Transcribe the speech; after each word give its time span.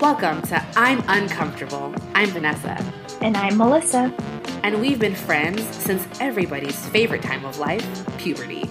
Welcome 0.00 0.40
to 0.44 0.64
I'm 0.76 1.04
Uncomfortable. 1.08 1.94
I'm 2.14 2.30
Vanessa. 2.30 2.82
And 3.20 3.36
I'm 3.36 3.58
Melissa. 3.58 4.10
And 4.62 4.80
we've 4.80 4.98
been 4.98 5.14
friends 5.14 5.62
since 5.76 6.08
everybody's 6.22 6.86
favorite 6.86 7.20
time 7.20 7.44
of 7.44 7.58
life, 7.58 7.86
puberty. 8.16 8.64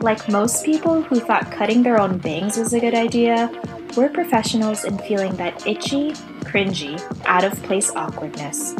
Like 0.00 0.30
most 0.30 0.64
people 0.64 1.02
who 1.02 1.20
thought 1.20 1.52
cutting 1.52 1.82
their 1.82 2.00
own 2.00 2.16
bangs 2.16 2.56
was 2.56 2.72
a 2.72 2.80
good 2.80 2.94
idea, 2.94 3.50
we're 3.98 4.08
professionals 4.08 4.84
in 4.84 4.96
feeling 5.00 5.36
that 5.36 5.66
itchy, 5.66 6.12
cringy, 6.44 6.98
out 7.26 7.44
of 7.44 7.52
place 7.64 7.90
awkwardness. 7.90 8.74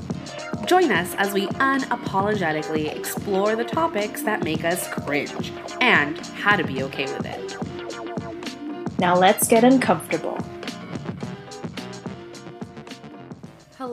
Join 0.64 0.90
us 0.90 1.14
as 1.16 1.34
we 1.34 1.46
unapologetically 1.46 2.96
explore 2.96 3.54
the 3.54 3.64
topics 3.64 4.22
that 4.22 4.42
make 4.42 4.64
us 4.64 4.88
cringe 4.88 5.52
and 5.82 6.18
how 6.28 6.56
to 6.56 6.64
be 6.64 6.82
okay 6.84 7.04
with 7.04 7.26
it. 7.26 8.98
Now 8.98 9.14
let's 9.14 9.46
get 9.46 9.62
uncomfortable. 9.62 10.38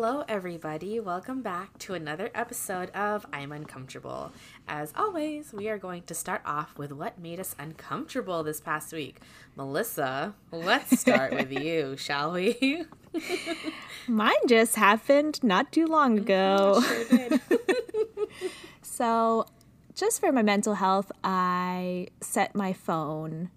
Hello, 0.05 0.25
everybody. 0.27 0.99
Welcome 0.99 1.41
back 1.41 1.77
to 1.77 1.93
another 1.93 2.30
episode 2.35 2.89
of 2.89 3.25
I'm 3.31 3.53
Uncomfortable. 3.53 4.34
As 4.67 4.91
always, 4.98 5.53
we 5.53 5.70
are 5.70 5.77
going 5.77 6.03
to 6.03 6.13
start 6.13 6.41
off 6.45 6.77
with 6.77 6.91
what 6.91 7.20
made 7.20 7.39
us 7.39 7.55
uncomfortable 7.57 8.44
this 8.44 8.59
past 8.59 8.91
week. 8.91 9.21
Melissa, 9.55 10.34
let's 10.52 10.99
start 10.99 11.31
with 11.34 11.53
you, 11.63 11.95
shall 11.95 12.34
we? 12.34 12.84
Mine 14.09 14.34
just 14.45 14.75
happened 14.75 15.41
not 15.41 15.71
too 15.71 15.88
long 15.88 16.20
mm-hmm, 16.20 16.23
ago. 16.25 16.81
Sure 17.49 17.58
so, 18.81 19.45
just 19.95 20.20
for 20.20 20.33
my 20.33 20.41
mental 20.41 20.73
health, 20.73 21.13
I 21.23 22.08
set 22.20 22.55
my 22.55 22.73
phone 22.73 23.52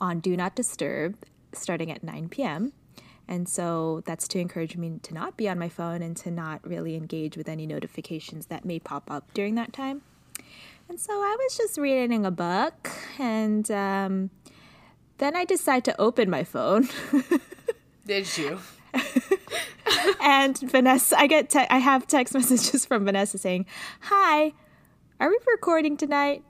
on 0.00 0.18
Do 0.18 0.36
Not 0.36 0.56
Disturb 0.56 1.14
starting 1.52 1.92
at 1.92 2.02
9 2.02 2.28
p.m. 2.28 2.72
And 3.32 3.48
so 3.48 4.02
that's 4.04 4.28
to 4.28 4.40
encourage 4.40 4.76
me 4.76 4.98
to 5.04 5.14
not 5.14 5.38
be 5.38 5.48
on 5.48 5.58
my 5.58 5.70
phone 5.70 6.02
and 6.02 6.14
to 6.18 6.30
not 6.30 6.60
really 6.68 6.96
engage 6.96 7.34
with 7.34 7.48
any 7.48 7.64
notifications 7.64 8.44
that 8.48 8.66
may 8.66 8.78
pop 8.78 9.10
up 9.10 9.32
during 9.32 9.54
that 9.54 9.72
time. 9.72 10.02
And 10.86 11.00
so 11.00 11.14
I 11.14 11.34
was 11.40 11.56
just 11.56 11.78
reading 11.78 12.26
a 12.26 12.30
book, 12.30 12.90
and 13.18 13.70
um, 13.70 14.28
then 15.16 15.34
I 15.34 15.46
decided 15.46 15.84
to 15.86 15.98
open 15.98 16.28
my 16.28 16.44
phone. 16.44 16.90
Did 18.06 18.36
you? 18.36 18.58
and 20.20 20.58
Vanessa, 20.58 21.18
I 21.18 21.26
get 21.26 21.48
te- 21.48 21.66
I 21.70 21.78
have 21.78 22.06
text 22.06 22.34
messages 22.38 22.84
from 22.84 23.06
Vanessa 23.06 23.38
saying, 23.38 23.64
"Hi, 24.00 24.52
are 25.18 25.30
we 25.30 25.38
recording 25.46 25.96
tonight? 25.96 26.44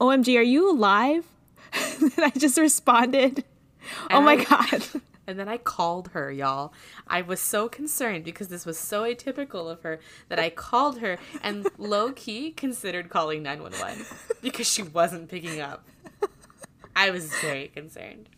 OMG, 0.00 0.36
are 0.36 0.42
you 0.42 0.68
alive?" 0.68 1.26
and 2.00 2.12
I 2.18 2.30
just 2.30 2.58
responded, 2.58 3.44
"Oh 4.10 4.20
my 4.20 4.34
god." 4.44 4.84
And 5.28 5.38
then 5.38 5.46
I 5.46 5.58
called 5.58 6.08
her, 6.14 6.32
y'all. 6.32 6.72
I 7.06 7.20
was 7.20 7.38
so 7.38 7.68
concerned 7.68 8.24
because 8.24 8.48
this 8.48 8.64
was 8.64 8.78
so 8.78 9.02
atypical 9.02 9.70
of 9.70 9.82
her 9.82 10.00
that 10.30 10.38
I 10.38 10.48
called 10.48 11.00
her 11.00 11.18
and 11.42 11.68
low 11.76 12.12
key 12.12 12.50
considered 12.50 13.10
calling 13.10 13.42
911 13.42 14.06
because 14.40 14.66
she 14.66 14.82
wasn't 14.82 15.28
picking 15.28 15.60
up. 15.60 15.86
I 16.96 17.10
was 17.10 17.30
very 17.42 17.68
concerned. 17.68 18.30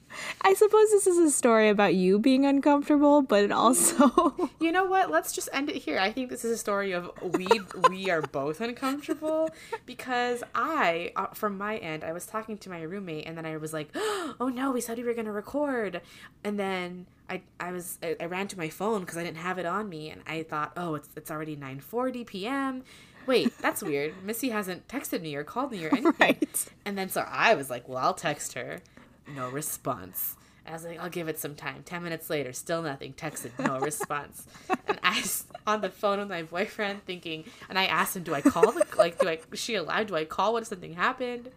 I 0.43 0.55
suppose 0.55 0.91
this 0.91 1.07
is 1.07 1.19
a 1.19 1.31
story 1.31 1.69
about 1.69 1.95
you 1.95 2.19
being 2.19 2.45
uncomfortable, 2.47 3.23
but 3.23 3.45
it 3.45 3.53
also 3.53 4.51
You 4.61 4.73
know 4.73 4.85
what? 4.85 5.11
Let's 5.11 5.33
just 5.33 5.49
end 5.53 5.71
it 5.71 5.77
here. 5.77 5.99
I 5.99 6.13
think 6.13 6.31
this 6.31 6.45
is 6.45 6.53
a 6.53 6.59
story 6.59 6.93
of 6.93 7.11
we 7.35 7.47
we 7.89 8.11
are 8.11 8.23
both 8.23 8.61
uncomfortable 8.61 9.51
because 9.87 10.43
I 10.55 11.13
uh, 11.17 11.27
from 11.29 11.57
my 11.59 11.77
end 11.79 12.05
I 12.05 12.13
was 12.13 12.27
talking 12.27 12.59
to 12.59 12.71
my 12.71 12.83
roommate 12.83 13.27
and 13.27 13.37
then 13.37 13.47
I 13.47 13.57
was 13.57 13.73
like, 13.73 13.91
"Oh 13.95 14.51
no, 14.53 14.71
we 14.73 14.81
said 14.81 14.99
we 14.99 15.05
were 15.05 15.15
going 15.15 15.27
to 15.27 15.33
record." 15.33 16.01
And 16.45 16.59
then 16.59 17.07
I 17.29 17.43
I 17.59 17.73
was 17.73 17.99
I, 18.03 18.17
I 18.21 18.27
ran 18.27 18.49
to 18.49 18.59
my 18.59 18.69
phone 18.69 19.05
cuz 19.07 19.17
I 19.17 19.23
didn't 19.23 19.39
have 19.39 19.59
it 19.59 19.67
on 19.67 19.89
me 19.89 20.11
and 20.11 20.23
I 20.27 20.43
thought, 20.43 20.73
"Oh, 20.77 20.95
it's 20.95 21.09
it's 21.17 21.31
already 21.31 21.57
9:40 21.57 22.27
p.m." 22.27 22.85
Wait, 23.27 23.57
that's 23.59 23.83
weird. 23.83 24.15
Missy 24.25 24.49
hasn't 24.49 24.89
texted 24.89 25.21
me 25.21 25.37
or 25.37 25.45
called 25.45 25.73
me 25.73 25.85
or 25.85 25.89
anything. 25.93 26.15
Right. 26.19 26.67
And 26.85 26.97
then 26.99 27.09
so 27.09 27.27
I 27.29 27.55
was 27.55 27.71
like, 27.71 27.89
"Well, 27.89 27.99
I'll 27.99 28.15
text 28.15 28.55
her." 28.55 28.81
No 29.29 29.49
response. 29.51 30.37
I 30.67 30.73
was 30.75 30.85
like, 30.85 31.01
I'll 31.01 31.09
give 31.11 31.27
it 31.29 31.39
some 31.39 31.55
time. 31.57 31.83
Ten 31.85 32.03
minutes 32.05 32.31
later, 32.31 32.53
still 32.53 32.83
nothing. 32.83 33.13
Texted, 33.15 33.51
no 33.59 33.79
response. 33.81 34.47
and 34.87 35.01
I 35.03 35.19
was 35.21 35.45
on 35.67 35.81
the 35.81 35.89
phone 35.89 36.19
with 36.21 36.29
my 36.29 36.43
boyfriend, 36.43 37.05
thinking, 37.07 37.45
and 37.69 37.79
I 37.79 37.87
asked 37.87 38.15
him, 38.17 38.23
"Do 38.23 38.35
I 38.35 38.41
call? 38.41 38.71
The, 38.73 38.87
like, 38.97 39.19
do 39.19 39.29
I? 39.29 39.39
Is 39.53 39.59
she 39.59 39.75
alive? 39.75 40.07
Do 40.09 40.17
I 40.17 40.25
call? 40.25 40.53
What 40.53 40.63
if 40.63 40.69
something 40.69 40.93
happened?" 40.95 41.51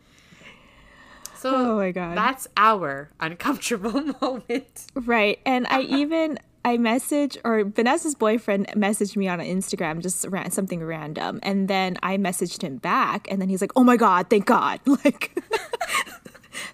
So, 1.36 1.54
Oh 1.54 1.76
my 1.78 1.92
God. 1.92 2.18
that's 2.18 2.48
our 2.56 3.10
uncomfortable 3.20 3.92
moment. 4.22 4.86
right. 4.96 5.40
And 5.46 5.68
I 5.68 5.82
even 6.00 6.40
I 6.64 6.78
message 6.78 7.38
or 7.44 7.66
Vanessa's 7.66 8.16
boyfriend 8.16 8.68
messaged 8.70 9.18
me 9.18 9.28
on 9.28 9.40
Instagram 9.40 10.00
just 10.02 10.26
ran, 10.30 10.50
something 10.52 10.82
random, 10.82 11.40
and 11.44 11.68
then 11.68 11.98
I 12.02 12.18
messaged 12.18 12.62
him 12.62 12.78
back, 12.78 13.28
and 13.30 13.42
then 13.42 13.50
he's 13.50 13.62
like, 13.62 13.74
"Oh 13.76 13.84
my 13.84 13.98
god, 13.98 14.30
thank 14.30 14.46
God!" 14.46 14.80
Like. 14.88 15.38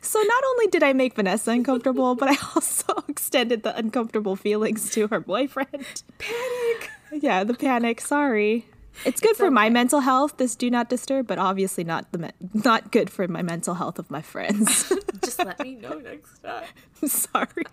So 0.02 0.20
not 0.20 0.44
only 0.50 0.68
did 0.68 0.84
I 0.84 0.94
make 0.94 1.16
Vanessa 1.16 1.52
uncomfortable, 1.52 2.16
but 2.16 2.30
I 2.30 2.38
also 2.56 2.94
extended 3.08 3.64
the 3.64 3.76
uncomfortable 3.78 4.36
feelings 4.36 4.90
to 4.92 5.08
her 5.08 5.20
boyfriend. 5.20 6.04
Panic. 6.18 6.92
Yeah, 7.12 7.44
the 7.44 7.54
panic. 7.54 8.02
Sorry. 8.02 8.66
It's 9.06 9.22
good 9.22 9.36
for 9.38 9.50
my 9.50 9.70
mental 9.70 10.02
health. 10.02 10.38
This 10.38 10.56
do 10.56 10.70
not 10.70 10.90
disturb, 10.90 11.28
but 11.28 11.38
obviously 11.38 11.84
not 11.84 12.12
the 12.12 12.18
me- 12.18 12.32
not 12.54 12.92
good 12.92 13.10
for 13.10 13.28
my 13.28 13.42
mental 13.42 13.76
health 13.76 13.98
of 13.98 14.12
my 14.12 14.22
friends. 14.22 14.92
Just 15.24 15.40
let 15.40 15.60
me 15.62 15.76
know 15.76 16.00
next 16.00 16.40
time. 16.40 16.66
I'm 17.02 17.08
sorry. 17.08 17.64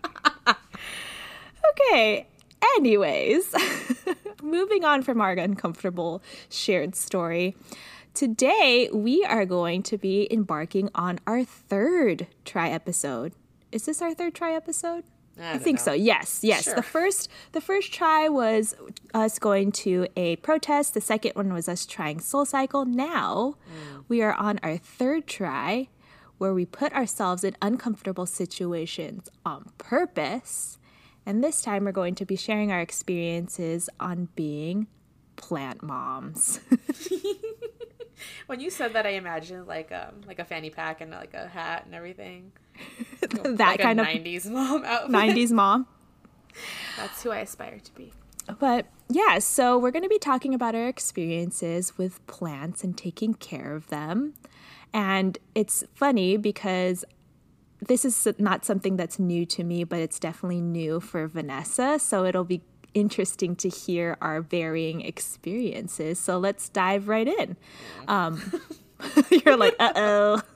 okay. 1.71 2.27
Anyways, 2.77 3.55
moving 4.43 4.85
on 4.85 5.03
from 5.03 5.21
our 5.21 5.33
uncomfortable 5.33 6.23
shared 6.49 6.95
story. 6.95 7.57
Today, 8.17 8.89
we 8.95 9.23
are 9.27 9.45
going 9.45 9.83
to 9.83 9.99
be 9.99 10.27
embarking 10.33 10.89
on 10.95 11.21
our 11.27 11.45
third 11.45 12.29
try 12.47 12.71
episode. 12.71 13.35
Is 13.71 13.85
this 13.85 14.01
our 14.01 14.15
third 14.15 14.35
try 14.35 14.55
episode? 14.55 15.05
I, 15.39 15.57
I 15.57 15.59
think 15.59 15.79
so. 15.79 15.93
Yes, 15.93 16.41
yes. 16.43 16.65
Sure. 16.65 16.77
The 16.77 16.83
first 16.83 17.29
the 17.53 17.61
first 17.61 17.93
try 17.93 18.31
was 18.31 18.75
us 19.13 19.39
going 19.39 19.71
to 19.73 20.07
a 20.17 20.37
protest. 20.37 20.95
The 20.95 21.03
second 21.03 21.33
one 21.35 21.53
was 21.53 21.69
us 21.69 21.85
trying 21.85 22.21
Soul 22.21 22.47
Cycle. 22.47 22.87
Now 22.87 23.57
mm. 23.69 24.05
we 24.09 24.23
are 24.23 24.33
on 24.33 24.61
our 24.63 24.79
third 24.79 25.27
try 25.27 25.89
where 26.39 26.55
we 26.55 26.65
put 26.65 26.95
ourselves 26.95 27.45
in 27.45 27.55
uncomfortable 27.61 28.25
situations 28.25 29.29
on 29.45 29.73
purpose. 29.77 30.79
And 31.27 31.45
this 31.45 31.61
time 31.61 31.85
we're 31.85 31.93
going 31.93 32.15
to 32.15 32.25
be 32.25 32.37
sharing 32.37 32.73
our 32.73 32.81
experiences 32.81 33.91
on 34.01 34.31
being 34.37 34.87
plant 35.37 35.83
moms. 35.83 36.61
When 38.47 38.61
you 38.61 38.71
said 38.71 38.93
that, 38.95 39.07
I 39.07 39.11
imagined 39.11 39.67
like 39.67 39.93
um 39.93 40.23
like 40.27 40.39
a 40.39 40.45
fanny 40.45 40.71
pack 40.71 41.01
and 41.01 41.11
like 41.11 41.35
a 41.35 41.49
hat 41.49 41.85
and 41.85 41.95
everything. 41.95 42.53
that 43.21 43.59
like 43.59 43.81
kind 43.81 44.01
a 44.01 44.03
of 44.03 44.09
'90s 44.09 44.51
mom 44.51 44.85
outfit. 44.85 45.11
90s 45.11 45.51
mom. 45.53 45.87
That's 46.97 47.23
who 47.23 47.31
I 47.31 47.41
aspire 47.41 47.79
to 47.79 47.95
be. 47.95 48.13
But 48.59 48.87
yeah, 49.09 49.39
so 49.41 49.77
we're 49.77 49.91
going 49.91 50.05
to 50.05 50.09
be 50.09 50.19
talking 50.19 50.55
about 50.55 50.75
our 50.75 50.89
experiences 50.89 51.99
with 51.99 52.25
plants 52.27 52.85
and 52.85 52.97
taking 52.97 53.35
care 53.35 53.75
of 53.75 53.89
them. 53.89 54.35
And 54.93 55.39
it's 55.55 55.85
funny 55.95 56.37
because 56.37 57.05
this 57.81 58.05
is 58.05 58.27
not 58.39 58.65
something 58.65 58.97
that's 58.97 59.19
new 59.19 59.45
to 59.47 59.65
me, 59.65 59.85
but 59.85 59.99
it's 59.99 60.19
definitely 60.19 60.61
new 60.61 61.01
for 61.01 61.27
Vanessa. 61.27 61.99
So 61.99 62.25
it'll 62.25 62.45
be 62.45 62.63
interesting 62.97 63.55
to 63.57 63.69
hear 63.69 64.17
our 64.21 64.41
varying 64.41 65.03
experiences. 65.03 66.19
So 66.19 66.39
let's 66.39 66.69
dive 66.71 67.07
right 67.09 67.29
in. 67.29 67.57
Um, 68.09 68.43
you're 69.45 69.57
like, 69.57 69.77
uh 69.79 69.93
oh. 69.95 70.43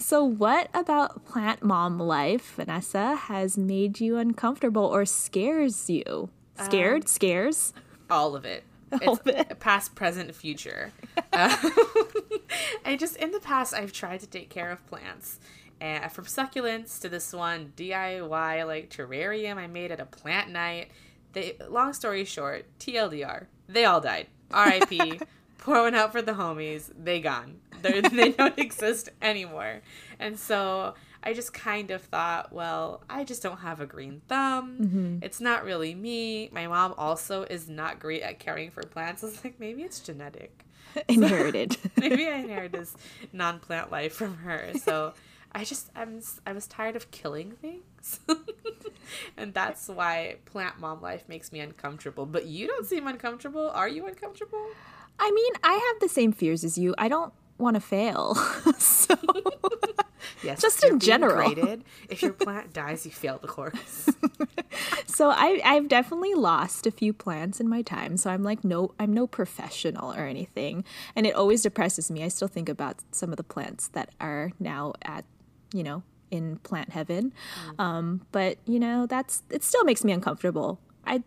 So, 0.00 0.22
what 0.22 0.70
about 0.74 1.24
plant 1.24 1.64
mom 1.64 1.98
life, 1.98 2.54
Vanessa, 2.54 3.16
has 3.16 3.58
made 3.58 4.00
you 4.00 4.16
uncomfortable 4.16 4.84
or 4.84 5.04
scares 5.04 5.90
you? 5.90 6.30
Scared? 6.62 7.08
scares? 7.08 7.72
all 8.08 8.36
of 8.36 8.44
it. 8.44 8.62
All 8.92 8.98
It's 9.02 9.20
of 9.20 9.26
it. 9.26 9.58
Past, 9.58 9.94
present, 9.96 10.32
future. 10.34 10.92
Uh, 11.32 11.54
I 12.84 12.96
just 12.96 13.16
in 13.16 13.32
the 13.32 13.40
past 13.40 13.74
I've 13.74 13.92
tried 13.92 14.20
to 14.20 14.26
take 14.26 14.50
care 14.50 14.70
of 14.70 14.86
plants. 14.86 15.40
And 15.80 16.10
from 16.10 16.24
succulents 16.24 17.00
to 17.00 17.08
this 17.08 17.32
one 17.32 17.72
DIY 17.76 18.66
like 18.66 18.90
terrarium 18.90 19.56
I 19.56 19.66
made 19.66 19.90
at 19.90 20.00
a 20.00 20.06
plant 20.06 20.50
night. 20.50 20.90
They 21.32 21.56
long 21.68 21.92
story 21.92 22.24
short, 22.24 22.66
TLDR, 22.78 23.46
they 23.68 23.84
all 23.84 24.00
died. 24.00 24.28
RIP. 24.52 25.22
Pour 25.58 25.82
one 25.82 25.94
out 25.94 26.12
for 26.12 26.22
the 26.22 26.32
homies. 26.32 26.90
They 26.96 27.20
gone. 27.20 27.58
They're, 27.82 28.00
they 28.00 28.30
don't 28.30 28.58
exist 28.58 29.10
anymore. 29.20 29.80
And 30.18 30.38
so 30.38 30.94
I 31.22 31.34
just 31.34 31.52
kind 31.52 31.90
of 31.90 32.02
thought, 32.02 32.52
well, 32.52 33.02
I 33.10 33.24
just 33.24 33.42
don't 33.42 33.58
have 33.58 33.80
a 33.80 33.86
green 33.86 34.22
thumb. 34.28 34.78
Mm-hmm. 34.80 35.18
It's 35.22 35.40
not 35.40 35.64
really 35.64 35.94
me. 35.94 36.48
My 36.52 36.66
mom 36.68 36.94
also 36.96 37.42
is 37.42 37.68
not 37.68 37.98
great 37.98 38.22
at 38.22 38.38
caring 38.38 38.70
for 38.70 38.82
plants. 38.82 39.22
I 39.24 39.26
was 39.26 39.44
like, 39.44 39.58
maybe 39.60 39.82
it's 39.82 40.00
genetic. 40.00 40.64
Inherited. 41.08 41.76
Maybe 41.98 42.26
I 42.26 42.36
inherited 42.36 42.72
this 42.72 42.96
non-plant 43.32 43.90
life 43.90 44.14
from 44.14 44.38
her. 44.38 44.70
So 44.82 45.12
I 45.52 45.64
just 45.64 45.90
I'm 45.96 46.20
I 46.46 46.52
was 46.52 46.66
tired 46.66 46.96
of 46.96 47.10
killing 47.10 47.52
things. 47.52 48.20
and 49.36 49.54
that's 49.54 49.88
why 49.88 50.36
plant 50.44 50.78
mom 50.78 51.00
life 51.00 51.24
makes 51.28 51.52
me 51.52 51.60
uncomfortable. 51.60 52.26
But 52.26 52.46
you 52.46 52.66
don't 52.66 52.86
seem 52.86 53.06
uncomfortable. 53.06 53.70
Are 53.70 53.88
you 53.88 54.06
uncomfortable? 54.06 54.66
I 55.18 55.30
mean, 55.30 55.52
I 55.64 55.72
have 55.72 56.00
the 56.00 56.08
same 56.08 56.32
fears 56.32 56.62
as 56.64 56.78
you. 56.78 56.94
I 56.98 57.08
don't 57.08 57.32
want 57.58 57.74
to 57.74 57.80
fail. 57.80 58.34
so 58.78 59.16
Yes, 60.42 60.60
Just 60.60 60.84
in 60.84 61.00
general. 61.00 61.34
graded. 61.52 61.84
If 62.08 62.22
your 62.22 62.32
plant 62.32 62.72
dies, 62.72 63.04
you 63.04 63.10
fail 63.10 63.38
the 63.38 63.48
course. 63.48 64.08
so 65.06 65.30
I 65.30 65.60
I've 65.64 65.88
definitely 65.88 66.34
lost 66.34 66.86
a 66.86 66.90
few 66.92 67.12
plants 67.12 67.60
in 67.60 67.68
my 67.68 67.82
time. 67.82 68.16
So 68.16 68.30
I'm 68.30 68.44
like 68.44 68.62
no 68.62 68.94
I'm 69.00 69.12
no 69.12 69.26
professional 69.26 70.12
or 70.12 70.26
anything. 70.26 70.84
And 71.16 71.26
it 71.26 71.34
always 71.34 71.62
depresses 71.62 72.10
me. 72.10 72.22
I 72.22 72.28
still 72.28 72.46
think 72.48 72.68
about 72.68 72.96
some 73.10 73.30
of 73.30 73.36
the 73.36 73.42
plants 73.42 73.88
that 73.88 74.10
are 74.20 74.52
now 74.60 74.92
at, 75.02 75.24
you 75.72 75.82
know, 75.82 76.02
in 76.30 76.58
plant 76.58 76.90
heaven. 76.90 77.32
Um, 77.78 78.22
but 78.32 78.58
you 78.66 78.78
know, 78.78 79.06
that's 79.06 79.42
it 79.50 79.62
still 79.62 79.84
makes 79.84 80.04
me 80.04 80.12
uncomfortable. 80.12 80.80
I 81.06 81.22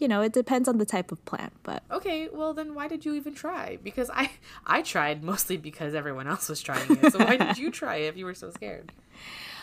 you 0.00 0.08
know, 0.08 0.22
it 0.22 0.32
depends 0.32 0.68
on 0.68 0.78
the 0.78 0.84
type 0.84 1.12
of 1.12 1.24
plant, 1.24 1.52
but 1.62 1.82
Okay, 1.90 2.28
well 2.32 2.52
then 2.52 2.74
why 2.74 2.88
did 2.88 3.04
you 3.04 3.14
even 3.14 3.34
try? 3.34 3.78
Because 3.82 4.10
I 4.12 4.30
I 4.66 4.82
tried 4.82 5.22
mostly 5.22 5.56
because 5.56 5.94
everyone 5.94 6.26
else 6.26 6.48
was 6.48 6.60
trying 6.60 6.90
it. 6.90 7.12
So 7.12 7.18
why 7.18 7.36
did 7.36 7.58
you 7.58 7.70
try 7.82 7.96
it 7.96 8.06
if 8.06 8.16
you 8.16 8.24
were 8.24 8.34
so 8.34 8.50
scared? 8.50 8.92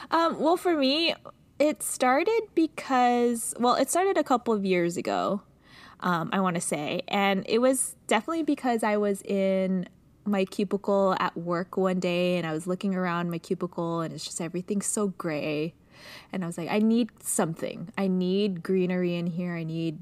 Um, 0.10 0.40
well, 0.40 0.58
for 0.58 0.76
me, 0.76 1.14
it 1.60 1.84
started 1.84 2.42
because, 2.56 3.54
well, 3.60 3.76
it 3.76 3.90
started 3.90 4.18
a 4.18 4.24
couple 4.24 4.54
of 4.54 4.66
years 4.66 4.98
ago, 4.98 5.42
um, 6.00 6.30
I 6.34 6.40
want 6.40 6.56
to 6.56 6.62
say. 6.62 7.04
And 7.08 7.46
it 7.48 7.60
was 7.60 7.96
definitely 8.08 8.44
because 8.44 8.84
I 8.84 8.98
was 8.98 9.22
in 9.22 9.88
my 10.26 10.46
cubicle 10.46 11.16
at 11.20 11.36
work 11.38 11.78
one 11.78 12.00
day 12.00 12.38
and 12.38 12.46
I 12.46 12.54
was 12.54 12.68
looking 12.68 12.96
around 12.96 13.32
my 13.32 13.38
cubicle 13.38 14.02
and 14.02 14.14
it's 14.14 14.26
just 14.26 14.42
everything's 14.42 14.86
so 14.86 15.10
gray. 15.10 15.74
And 16.32 16.44
I 16.44 16.48
was 16.48 16.58
like, 16.58 16.70
I 16.70 16.80
need 16.80 17.10
something. 17.24 17.90
I 17.98 18.08
need 18.08 18.64
greenery 18.64 19.16
in 19.16 19.28
here. 19.28 19.56
I 19.56 19.64
need 19.64 20.00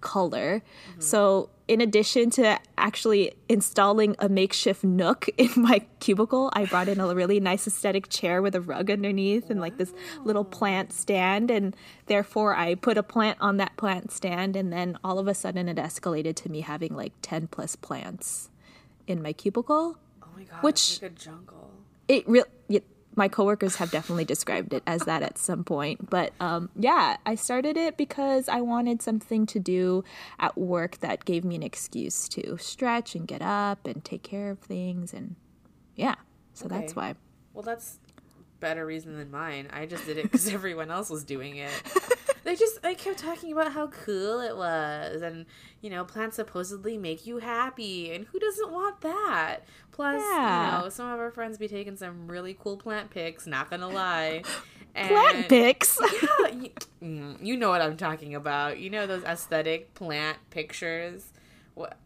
color. 0.00 0.62
Mm-hmm. 0.90 1.00
So, 1.00 1.50
in 1.68 1.80
addition 1.80 2.30
to 2.30 2.60
actually 2.78 3.32
installing 3.48 4.14
a 4.20 4.28
makeshift 4.28 4.84
nook 4.84 5.28
in 5.36 5.50
my 5.56 5.84
cubicle, 5.98 6.50
I 6.52 6.64
brought 6.64 6.88
in 6.88 7.00
a 7.00 7.12
really 7.12 7.40
nice 7.40 7.66
aesthetic 7.66 8.08
chair 8.08 8.40
with 8.40 8.54
a 8.54 8.60
rug 8.60 8.88
underneath 8.88 9.50
and 9.50 9.60
like 9.60 9.76
this 9.76 9.92
little 10.22 10.44
plant 10.44 10.92
stand. 10.92 11.50
And 11.50 11.74
therefore, 12.06 12.54
I 12.54 12.76
put 12.76 12.96
a 12.96 13.02
plant 13.02 13.38
on 13.40 13.56
that 13.56 13.76
plant 13.76 14.12
stand. 14.12 14.54
And 14.54 14.72
then 14.72 14.96
all 15.02 15.18
of 15.18 15.26
a 15.26 15.34
sudden, 15.34 15.68
it 15.68 15.76
escalated 15.76 16.36
to 16.36 16.50
me 16.50 16.60
having 16.60 16.94
like 16.94 17.12
10 17.22 17.48
plus 17.48 17.74
plants 17.74 18.48
in 19.06 19.22
my 19.22 19.32
cubicle. 19.32 19.98
Oh 20.22 20.26
my 20.36 20.44
god, 20.44 20.62
Which- 20.62 21.00
like 21.02 21.12
a 21.12 21.14
jungle. 21.14 21.70
It 22.08 22.28
really. 22.28 22.48
my 23.16 23.28
coworkers 23.28 23.76
have 23.76 23.90
definitely 23.90 24.26
described 24.26 24.74
it 24.74 24.82
as 24.86 25.00
that 25.02 25.22
at 25.22 25.38
some 25.38 25.64
point. 25.64 26.10
But 26.10 26.34
um, 26.38 26.68
yeah, 26.76 27.16
I 27.24 27.34
started 27.34 27.76
it 27.76 27.96
because 27.96 28.46
I 28.48 28.60
wanted 28.60 29.00
something 29.00 29.46
to 29.46 29.58
do 29.58 30.04
at 30.38 30.56
work 30.58 30.98
that 30.98 31.24
gave 31.24 31.42
me 31.42 31.56
an 31.56 31.62
excuse 31.62 32.28
to 32.28 32.58
stretch 32.58 33.14
and 33.14 33.26
get 33.26 33.40
up 33.40 33.86
and 33.86 34.04
take 34.04 34.22
care 34.22 34.50
of 34.50 34.58
things. 34.58 35.14
And 35.14 35.34
yeah, 35.94 36.16
so 36.52 36.68
that's 36.68 36.94
why. 36.94 37.14
Well, 37.54 37.62
that's 37.62 37.98
better 38.60 38.84
reason 38.86 39.16
than 39.16 39.30
mine. 39.30 39.68
I 39.72 39.86
just 39.86 40.06
did 40.06 40.18
it 40.18 40.22
because 40.30 40.48
everyone 40.52 40.90
else 40.90 41.10
was 41.10 41.24
doing 41.24 41.56
it. 41.56 41.70
They 42.44 42.54
just 42.54 42.78
I 42.84 42.94
kept 42.94 43.18
talking 43.18 43.52
about 43.52 43.72
how 43.72 43.88
cool 43.88 44.40
it 44.40 44.56
was, 44.56 45.20
and 45.22 45.46
you 45.80 45.90
know, 45.90 46.04
plants 46.04 46.36
supposedly 46.36 46.96
make 46.96 47.26
you 47.26 47.38
happy, 47.38 48.12
and 48.12 48.24
who 48.26 48.38
doesn't 48.38 48.70
want 48.70 49.00
that? 49.00 49.60
Plus, 49.90 50.22
Yeah. 50.22 50.76
you 50.78 50.82
know, 50.84 50.88
some 50.90 51.08
of 51.10 51.18
our 51.18 51.30
friends 51.32 51.58
be 51.58 51.66
taking 51.66 51.96
some 51.96 52.28
really 52.28 52.56
cool 52.58 52.76
plant 52.76 53.10
pics. 53.10 53.46
Not 53.48 53.68
gonna 53.70 53.88
lie, 53.88 54.42
Plant 54.94 55.48
pics. 55.48 55.98
Yeah, 56.22 56.48
you, 56.52 56.70
mm, 57.02 57.36
you 57.44 57.56
know 57.56 57.68
what 57.70 57.82
I'm 57.82 57.96
talking 57.96 58.34
about. 58.34 58.78
You 58.78 58.90
know 58.90 59.06
those 59.06 59.24
aesthetic 59.24 59.92
plant 59.94 60.38
pictures. 60.50 61.24
What? 61.74 61.98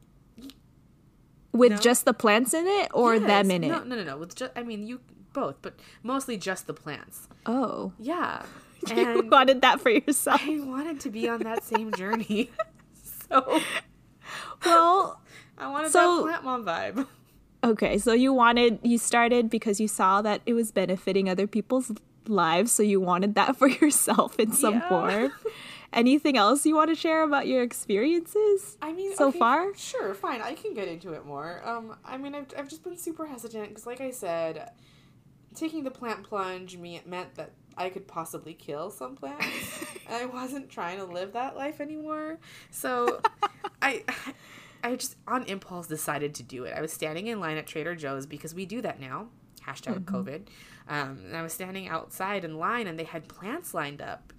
With 1.52 1.73
No. 1.73 1.79
just 1.79 2.05
the 2.05 2.14
plants 2.14 2.55
in 2.55 2.67
it 2.67 2.88
or 2.94 3.14
Yes. 3.17 3.26
them 3.26 3.50
in 3.50 3.64
it? 3.64 3.69
No, 3.69 3.82
no, 3.85 3.97
no, 3.97 4.05
no. 4.05 4.17
With 4.17 4.35
just, 4.35 4.52
I 4.56 4.62
mean, 4.62 4.87
you 4.87 5.00
both, 5.32 5.56
but 5.62 5.75
mostly 6.03 6.37
just 6.37 6.67
the 6.67 6.75
plants. 6.75 7.29
Oh. 7.47 7.93
Yeah. 7.99 8.43
You 8.88 8.97
And 8.97 9.31
wanted 9.31 9.61
that 9.61 9.79
for 9.79 9.91
yourself. 9.91 10.41
I 10.43 10.59
wanted 10.61 11.00
to 11.00 11.11
be 11.11 11.29
on 11.29 11.41
that 11.41 11.62
same 11.65 11.93
journey. 11.93 12.50
so 13.29 13.61
Well, 14.65 15.21
I 15.59 15.69
wanted 15.71 15.93
So- 15.93 16.27
that 16.27 16.43
plant 16.43 16.44
mom 16.44 16.65
vibe. 16.65 17.06
okay, 17.62 17.99
so 17.99 18.12
you 18.15 18.32
wanted, 18.32 18.79
you 18.82 18.97
started 18.97 19.50
because 19.50 19.81
you 19.81 19.88
saw 19.88 20.23
that 20.23 20.41
it 20.47 20.55
was 20.55 20.73
benefiting 20.73 21.29
other 21.29 21.47
people's 21.47 21.93
lives, 22.26 22.73
so 22.73 22.83
you 22.83 23.00
wanted 23.00 23.35
that 23.35 23.56
for 23.61 23.69
yourself 23.69 24.38
in 24.38 24.53
some 24.53 24.75
Yeah. 24.75 24.88
form. 24.88 25.33
Anything 25.93 26.37
else 26.38 26.65
you 26.65 26.75
want 26.76 26.88
to 26.88 26.94
share 26.94 27.23
about 27.23 27.49
your 27.49 27.62
experiences? 27.62 28.79
I 28.81 28.93
mean, 28.93 29.15
So 29.17 29.29
okay, 29.29 29.38
far? 29.41 29.75
sure, 29.76 30.15
fine. 30.15 30.41
I 30.41 30.55
can 30.55 30.73
get 30.73 30.87
into 30.88 31.12
it 31.12 31.26
more. 31.26 31.61
Um, 31.69 31.97
I 32.05 32.17
mean, 32.17 32.35
I've, 32.35 32.47
I've 32.56 32.69
just 32.69 32.83
been 32.85 32.97
super 32.97 33.26
hesitant 33.26 33.69
because, 33.69 33.87
like 33.87 34.00
I 34.00 34.11
said, 34.12 34.71
taking 35.55 35.85
the 35.85 35.91
plant 35.91 36.23
plunge 36.23 36.76
me- 36.76 37.02
meant 37.06 37.35
that 37.37 37.52
I 37.76 37.88
could 37.91 38.06
possibly 38.06 38.55
kill 38.55 38.91
some 38.91 39.17
plants. 39.17 39.85
I 40.08 40.26
wasn't 40.26 40.70
trying 40.70 40.99
to 40.99 41.05
live 41.05 41.32
that 41.35 41.56
life 41.56 41.81
anymore. 41.81 42.38
So 42.70 43.20
I. 43.82 44.05
I 44.82 44.97
just 44.97 45.17
on 45.29 45.43
impulse 45.44 45.87
decided 45.88 46.35
to 46.37 46.43
do 46.43 46.64
it. 46.64 46.73
I 46.75 46.81
was 46.81 46.91
standing 46.91 47.26
in 47.26 47.38
line 47.38 47.58
at 47.58 47.67
Trader 47.67 47.94
Joe's 47.94 48.25
because 48.25 48.55
we 48.55 48.64
do 48.64 48.81
that 48.81 48.99
now. 48.99 49.26
Hashtag 49.67 50.06
COVID. 50.06 50.47
Um, 50.88 51.20
and 51.26 51.37
I 51.37 51.43
was 51.43 51.52
standing 51.52 51.87
outside 51.87 52.44
in 52.44 52.58
line, 52.58 52.87
and 52.87 52.99
they 52.99 53.05
had 53.05 53.29
plants 53.29 53.75
lined 53.75 54.00
up 54.00 54.32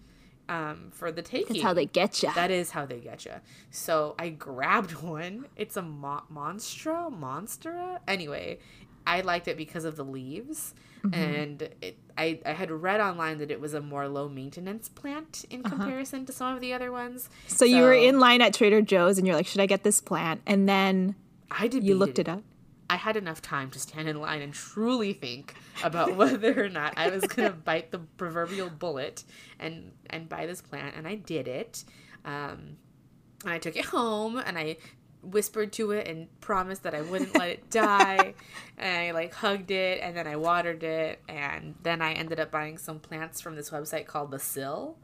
um, 0.49 0.89
for 0.91 1.11
the 1.11 1.21
taking. 1.21 1.55
That's 1.55 1.63
how 1.63 1.73
they 1.73 1.85
get 1.85 2.21
you. 2.21 2.31
That 2.33 2.51
is 2.51 2.71
how 2.71 2.85
they 2.85 2.99
get 2.99 3.25
you. 3.25 3.33
So 3.69 4.15
I 4.19 4.29
grabbed 4.29 4.91
one. 5.01 5.45
It's 5.55 5.77
a 5.77 5.81
mo- 5.81 6.23
monstra, 6.33 7.09
monstera. 7.17 7.99
Anyway, 8.07 8.59
I 9.07 9.21
liked 9.21 9.47
it 9.47 9.57
because 9.57 9.85
of 9.85 9.95
the 9.95 10.03
leaves, 10.03 10.73
Mm-hmm. 11.03 11.13
and 11.13 11.61
it, 11.81 11.97
I 12.15 12.39
I 12.45 12.51
had 12.51 12.69
read 12.69 13.01
online 13.01 13.39
that 13.39 13.49
it 13.49 13.59
was 13.59 13.73
a 13.73 13.81
more 13.81 14.07
low 14.07 14.29
maintenance 14.29 14.87
plant 14.87 15.45
in 15.49 15.63
comparison 15.63 16.25
to 16.27 16.31
some 16.31 16.53
of 16.53 16.61
the 16.61 16.73
other 16.73 16.91
ones. 16.91 17.27
Uh-huh. 17.27 17.55
so 17.55 17.65
you 17.65 17.81
were 17.81 17.93
in 17.93 18.19
line 18.19 18.41
at 18.41 18.53
Trader 18.53 18.81
Joe's 18.81 19.17
and 19.17 19.25
you're 19.25 19.35
like, 19.35 19.47
should 19.47 19.61
I 19.61 19.65
get 19.65 19.83
this 19.83 19.99
plant? 19.99 20.41
And 20.45 20.69
then 20.69 21.15
I 21.49 21.67
did. 21.67 21.83
you 21.83 21.95
looked 21.95 22.19
it 22.19 22.29
up. 22.29 22.43
I 22.89 22.97
had 22.97 23.15
enough 23.15 23.41
time 23.41 23.71
to 23.71 23.79
stand 23.79 24.09
in 24.09 24.19
line 24.19 24.41
and 24.41 24.53
truly 24.53 25.13
think 25.13 25.55
about 25.83 26.15
whether 26.17 26.63
or 26.63 26.69
not 26.69 26.93
I 26.97 27.09
was 27.09 27.23
gonna 27.23 27.49
bite 27.65 27.91
the 27.91 27.99
proverbial 27.99 28.69
bullet 28.69 29.23
and 29.59 29.91
and 30.09 30.29
buy 30.29 30.45
this 30.45 30.61
plant, 30.61 30.95
and 30.95 31.07
I 31.07 31.15
did 31.15 31.47
it. 31.47 31.83
Um, 32.25 32.77
and 33.43 33.53
I 33.53 33.57
took 33.57 33.75
it 33.75 33.85
home, 33.85 34.37
and 34.37 34.57
I 34.57 34.77
whispered 35.23 35.71
to 35.73 35.91
it 35.91 36.07
and 36.07 36.27
promised 36.41 36.83
that 36.83 36.93
I 36.95 37.01
wouldn't 37.01 37.35
let 37.37 37.49
it 37.49 37.69
die. 37.69 38.33
And 38.77 38.97
I 38.97 39.11
like 39.11 39.33
hugged 39.35 39.69
it, 39.69 39.99
and 40.01 40.17
then 40.17 40.25
I 40.25 40.35
watered 40.37 40.81
it, 40.83 41.19
and 41.29 41.75
then 41.83 42.01
I 42.01 42.13
ended 42.13 42.39
up 42.39 42.49
buying 42.49 42.79
some 42.79 42.99
plants 42.99 43.39
from 43.39 43.55
this 43.55 43.69
website 43.69 44.07
called 44.07 44.31
The 44.31 44.39
Sill 44.39 44.97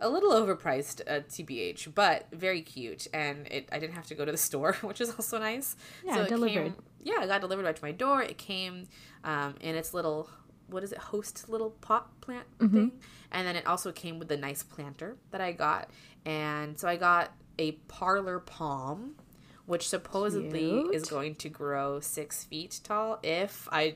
a 0.00 0.08
little 0.10 0.32
overpriced 0.32 1.00
uh, 1.08 1.20
tbh 1.30 1.94
but 1.94 2.26
very 2.32 2.60
cute 2.60 3.06
and 3.14 3.46
it 3.46 3.68
i 3.70 3.78
didn't 3.78 3.94
have 3.94 4.06
to 4.06 4.14
go 4.16 4.24
to 4.24 4.32
the 4.32 4.36
store 4.48 4.72
which 4.82 5.00
is 5.00 5.10
also 5.10 5.38
nice 5.38 5.76
Yeah, 6.04 6.22
it 6.24 6.28
delivered. 6.28 6.52
came, 6.74 6.74
yeah 7.04 7.22
it 7.22 7.28
got 7.28 7.40
delivered 7.40 7.64
right 7.64 7.76
to 7.76 7.84
my 7.84 7.92
door 7.92 8.20
it 8.20 8.36
came 8.36 8.88
um, 9.22 9.54
in 9.60 9.76
its 9.76 9.94
little 9.94 10.28
what 10.66 10.82
is 10.82 10.90
it 10.92 10.98
host 10.98 11.48
little 11.48 11.70
pot 11.70 12.20
plant 12.20 12.46
Mm-hmm. 12.58 12.74
thing 12.76 12.92
and 13.30 13.46
then 13.46 13.54
it 13.56 13.64
also 13.66 13.92
came 13.92 14.18
with 14.18 14.30
a 14.32 14.36
nice 14.36 14.62
planter 14.64 15.16
that 15.30 15.40
i 15.40 15.52
got 15.52 15.88
and 16.26 16.78
so 16.78 16.88
i 16.88 16.96
got 16.96 17.30
a 17.58 17.72
parlor 17.88 18.38
palm 18.38 19.14
which 19.66 19.88
supposedly 19.88 20.80
is 20.92 21.08
going 21.08 21.34
to 21.36 21.48
grow 21.48 22.00
six 22.00 22.44
feet 22.44 22.80
tall 22.82 23.18
if 23.22 23.68
i 23.70 23.94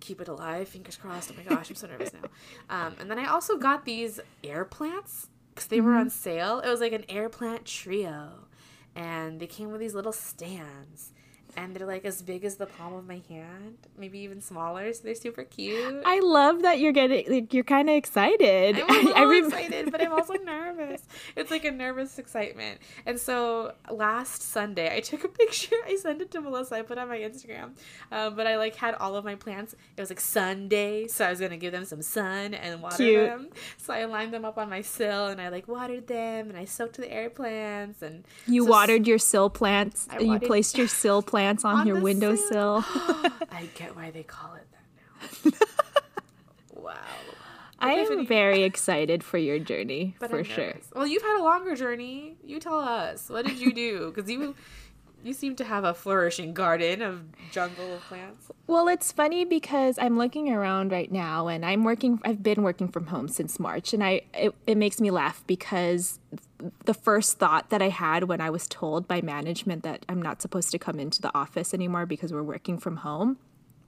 keep 0.00 0.20
it 0.20 0.26
alive 0.26 0.68
fingers 0.68 0.96
crossed. 0.96 1.30
Oh 1.32 1.36
my 1.36 1.44
gosh 1.44 1.70
i'm 1.70 1.76
so 1.76 1.86
nervous 1.86 2.12
now. 2.12 2.28
Um, 2.70 2.94
and 2.98 3.10
then 3.10 3.18
i 3.18 3.26
also 3.26 3.56
got 3.56 3.84
these 3.84 4.20
air 4.42 4.64
plants 4.64 5.28
because 5.54 5.68
they 5.68 5.80
were 5.80 5.94
on 5.94 6.08
sale. 6.10 6.60
It 6.60 6.68
was 6.68 6.80
like 6.80 6.92
an 6.92 7.04
air 7.08 7.28
plant 7.28 7.66
trio 7.66 8.46
and 8.94 9.40
they 9.40 9.46
came 9.46 9.70
with 9.70 9.80
these 9.80 9.94
little 9.94 10.12
stands 10.12 11.11
and 11.56 11.74
they're 11.76 11.86
like 11.86 12.04
as 12.04 12.22
big 12.22 12.44
as 12.44 12.56
the 12.56 12.66
palm 12.66 12.94
of 12.94 13.06
my 13.06 13.20
hand 13.28 13.76
maybe 13.98 14.18
even 14.20 14.40
smaller 14.40 14.92
so 14.92 15.00
they're 15.04 15.14
super 15.14 15.44
cute 15.44 16.02
I 16.04 16.20
love 16.20 16.62
that 16.62 16.78
you're 16.78 16.92
getting, 16.92 17.30
like, 17.30 17.52
you're 17.54 17.64
kind 17.64 17.88
of 17.90 17.96
excited. 17.96 18.80
I'm 18.88 19.08
a 19.08 19.12
I 19.16 19.24
rem- 19.24 19.44
excited, 19.46 19.90
but 19.92 20.00
I'm 20.02 20.12
also 20.12 20.34
nervous. 20.34 21.02
It's 21.36 21.50
like 21.50 21.64
a 21.64 21.70
nervous 21.70 22.18
excitement. 22.18 22.80
And 23.06 23.18
so 23.18 23.72
last 23.90 24.42
Sunday, 24.42 24.94
I 24.94 25.00
took 25.00 25.24
a 25.24 25.28
picture. 25.28 25.76
I 25.86 25.96
sent 25.96 26.20
it 26.22 26.30
to 26.32 26.40
Melissa. 26.40 26.76
I 26.76 26.82
put 26.82 26.98
it 26.98 27.00
on 27.00 27.08
my 27.08 27.18
Instagram. 27.18 27.72
Um, 28.10 28.34
but 28.36 28.46
I 28.46 28.56
like 28.56 28.76
had 28.76 28.94
all 28.94 29.16
of 29.16 29.24
my 29.24 29.34
plants. 29.34 29.74
It 29.96 30.00
was 30.00 30.10
like 30.10 30.20
Sunday, 30.20 31.06
so 31.08 31.26
I 31.26 31.30
was 31.30 31.40
gonna 31.40 31.56
give 31.56 31.72
them 31.72 31.84
some 31.84 32.02
sun 32.02 32.54
and 32.54 32.82
water 32.82 32.96
Cute. 32.96 33.26
them. 33.26 33.48
So 33.76 33.92
I 33.92 34.04
lined 34.06 34.32
them 34.32 34.44
up 34.44 34.58
on 34.58 34.68
my 34.70 34.82
sill 34.82 35.26
and 35.28 35.40
I 35.40 35.48
like 35.48 35.68
watered 35.68 36.06
them 36.06 36.48
and 36.48 36.56
I 36.58 36.64
soaked 36.64 36.96
the 36.96 37.10
air 37.12 37.30
plants 37.30 38.02
and 38.02 38.24
You 38.46 38.64
so- 38.64 38.70
watered 38.70 39.06
your 39.06 39.18
sill 39.18 39.50
plants. 39.50 40.08
You 40.20 40.38
placed 40.40 40.76
your 40.78 40.88
sill 40.88 41.22
plants 41.22 41.41
on, 41.64 41.80
On 41.80 41.86
your 41.86 42.00
windowsill. 42.00 42.84
I 43.50 43.68
get 43.74 43.94
why 43.96 44.10
they 44.10 44.22
call 44.22 44.54
it 44.54 44.66
that 44.72 45.52
now. 45.52 45.66
wow. 46.82 46.94
I 47.78 47.94
am 47.94 48.26
very 48.26 48.62
excited 48.62 49.24
for 49.24 49.38
your 49.38 49.58
journey 49.58 50.14
But 50.20 50.30
for 50.30 50.44
sure. 50.44 50.74
Well, 50.94 51.06
you've 51.06 51.22
had 51.22 51.40
a 51.40 51.42
longer 51.42 51.74
journey. 51.74 52.36
You 52.44 52.60
tell 52.60 52.78
us. 52.78 53.28
What 53.28 53.44
did 53.44 53.58
you 53.58 53.72
do? 53.72 54.12
Because 54.14 54.30
you 54.30 54.54
you 55.22 55.32
seem 55.32 55.56
to 55.56 55.64
have 55.64 55.84
a 55.84 55.94
flourishing 55.94 56.54
garden 56.54 57.02
of 57.02 57.24
jungle 57.50 57.98
plants. 58.08 58.50
Well, 58.66 58.88
it's 58.88 59.12
funny 59.12 59.44
because 59.44 59.98
I'm 59.98 60.18
looking 60.18 60.50
around 60.50 60.92
right 60.92 61.10
now 61.10 61.48
and 61.48 61.64
I'm 61.64 61.84
working 61.84 62.20
I've 62.24 62.42
been 62.42 62.62
working 62.62 62.88
from 62.88 63.06
home 63.06 63.28
since 63.28 63.58
March 63.58 63.92
and 63.92 64.02
I 64.02 64.22
it, 64.34 64.54
it 64.66 64.76
makes 64.76 65.00
me 65.00 65.10
laugh 65.10 65.44
because 65.46 66.18
the 66.84 66.94
first 66.94 67.38
thought 67.38 67.70
that 67.70 67.82
I 67.82 67.88
had 67.88 68.24
when 68.24 68.40
I 68.40 68.50
was 68.50 68.66
told 68.68 69.08
by 69.08 69.20
management 69.20 69.82
that 69.82 70.04
I'm 70.08 70.22
not 70.22 70.42
supposed 70.42 70.70
to 70.70 70.78
come 70.78 70.98
into 70.98 71.20
the 71.20 71.34
office 71.34 71.74
anymore 71.74 72.06
because 72.06 72.32
we're 72.32 72.42
working 72.42 72.78
from 72.78 72.98
home 72.98 73.38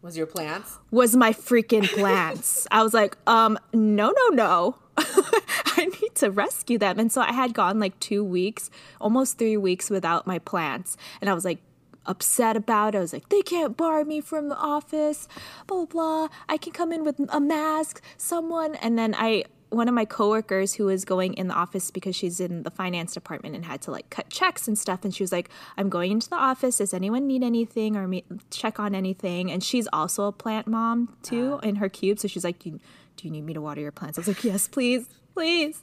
Was 0.04 0.18
your 0.18 0.26
plants? 0.26 0.78
was 0.90 1.16
my 1.16 1.32
freaking 1.32 1.88
plants. 1.88 2.66
I 2.70 2.82
was 2.82 2.92
like, 2.92 3.16
um, 3.26 3.58
no, 3.72 4.12
no, 4.14 4.28
no. 4.34 4.76
I 4.98 5.86
need 5.86 6.14
to 6.16 6.30
rescue 6.30 6.76
them. 6.76 6.98
And 6.98 7.10
so 7.10 7.22
I 7.22 7.32
had 7.32 7.54
gone 7.54 7.80
like 7.80 7.98
two 8.00 8.22
weeks, 8.22 8.70
almost 9.00 9.38
three 9.38 9.56
weeks 9.56 9.88
without 9.88 10.26
my 10.26 10.38
plants. 10.38 10.98
And 11.22 11.30
I 11.30 11.32
was 11.32 11.46
like, 11.46 11.58
upset 12.04 12.54
about 12.54 12.94
it. 12.94 12.98
I 12.98 13.00
was 13.00 13.14
like, 13.14 13.30
they 13.30 13.40
can't 13.40 13.78
bar 13.78 14.04
me 14.04 14.20
from 14.20 14.50
the 14.50 14.58
office, 14.58 15.26
blah, 15.66 15.86
blah, 15.86 16.26
blah. 16.26 16.28
I 16.50 16.58
can 16.58 16.74
come 16.74 16.92
in 16.92 17.02
with 17.02 17.18
a 17.30 17.40
mask, 17.40 18.02
someone. 18.18 18.74
And 18.74 18.98
then 18.98 19.14
I, 19.14 19.44
one 19.74 19.88
of 19.88 19.94
my 19.94 20.04
coworkers 20.04 20.74
who 20.74 20.86
was 20.86 21.04
going 21.04 21.34
in 21.34 21.48
the 21.48 21.54
office 21.54 21.90
because 21.90 22.16
she's 22.16 22.40
in 22.40 22.62
the 22.62 22.70
finance 22.70 23.14
department 23.14 23.54
and 23.54 23.64
had 23.64 23.82
to 23.82 23.90
like 23.90 24.08
cut 24.10 24.30
checks 24.30 24.68
and 24.68 24.78
stuff. 24.78 25.04
And 25.04 25.14
she 25.14 25.22
was 25.22 25.32
like, 25.32 25.50
I'm 25.76 25.88
going 25.88 26.12
into 26.12 26.28
the 26.28 26.36
office. 26.36 26.78
Does 26.78 26.94
anyone 26.94 27.26
need 27.26 27.42
anything 27.42 27.96
or 27.96 28.06
me- 28.06 28.24
check 28.50 28.78
on 28.78 28.94
anything? 28.94 29.50
And 29.50 29.62
she's 29.62 29.88
also 29.92 30.24
a 30.24 30.32
plant 30.32 30.66
mom 30.66 31.16
too 31.22 31.58
ah. 31.62 31.66
in 31.66 31.76
her 31.76 31.88
cube. 31.88 32.18
So 32.18 32.28
she's 32.28 32.44
like, 32.44 32.58
do 32.58 32.70
you, 32.70 32.80
do 33.16 33.28
you 33.28 33.30
need 33.30 33.44
me 33.44 33.54
to 33.54 33.60
water 33.60 33.80
your 33.80 33.92
plants? 33.92 34.18
I 34.18 34.20
was 34.20 34.28
like, 34.28 34.44
yes, 34.44 34.68
please, 34.68 35.08
please. 35.34 35.82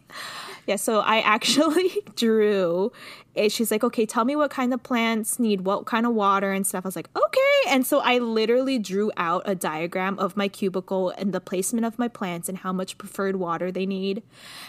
Yeah, 0.66 0.78
so 0.78 1.00
I 1.02 1.20
actually 1.20 1.92
drew. 2.16 2.92
it. 3.36 3.52
She's 3.52 3.70
like, 3.72 3.84
okay, 3.84 4.06
tell 4.06 4.26
me 4.26 4.36
what 4.36 4.50
kind 4.52 4.74
of 4.74 4.82
plants 4.84 5.40
need 5.40 5.62
what 5.62 5.86
kind 5.86 6.06
of 6.06 6.14
water 6.14 6.52
and 6.52 6.66
stuff. 6.66 6.86
I 6.86 6.88
was 6.88 6.96
like, 6.96 7.10
okay. 7.16 7.38
And 7.68 7.86
so 7.86 8.00
I 8.00 8.18
literally 8.18 8.80
drew 8.80 9.12
out 9.18 9.44
a 9.46 9.54
diagram 9.56 10.18
of 10.20 10.36
my 10.36 10.48
cubicle 10.48 11.10
and 11.18 11.34
the 11.34 11.40
placement 11.40 11.86
of 11.86 12.00
my 12.00 12.08
plants 12.08 12.50
and 12.50 12.58
how 12.60 12.74
much 12.74 12.98
preferred 12.98 13.36
water 13.36 13.72
they 13.72 13.86
need. 13.86 14.24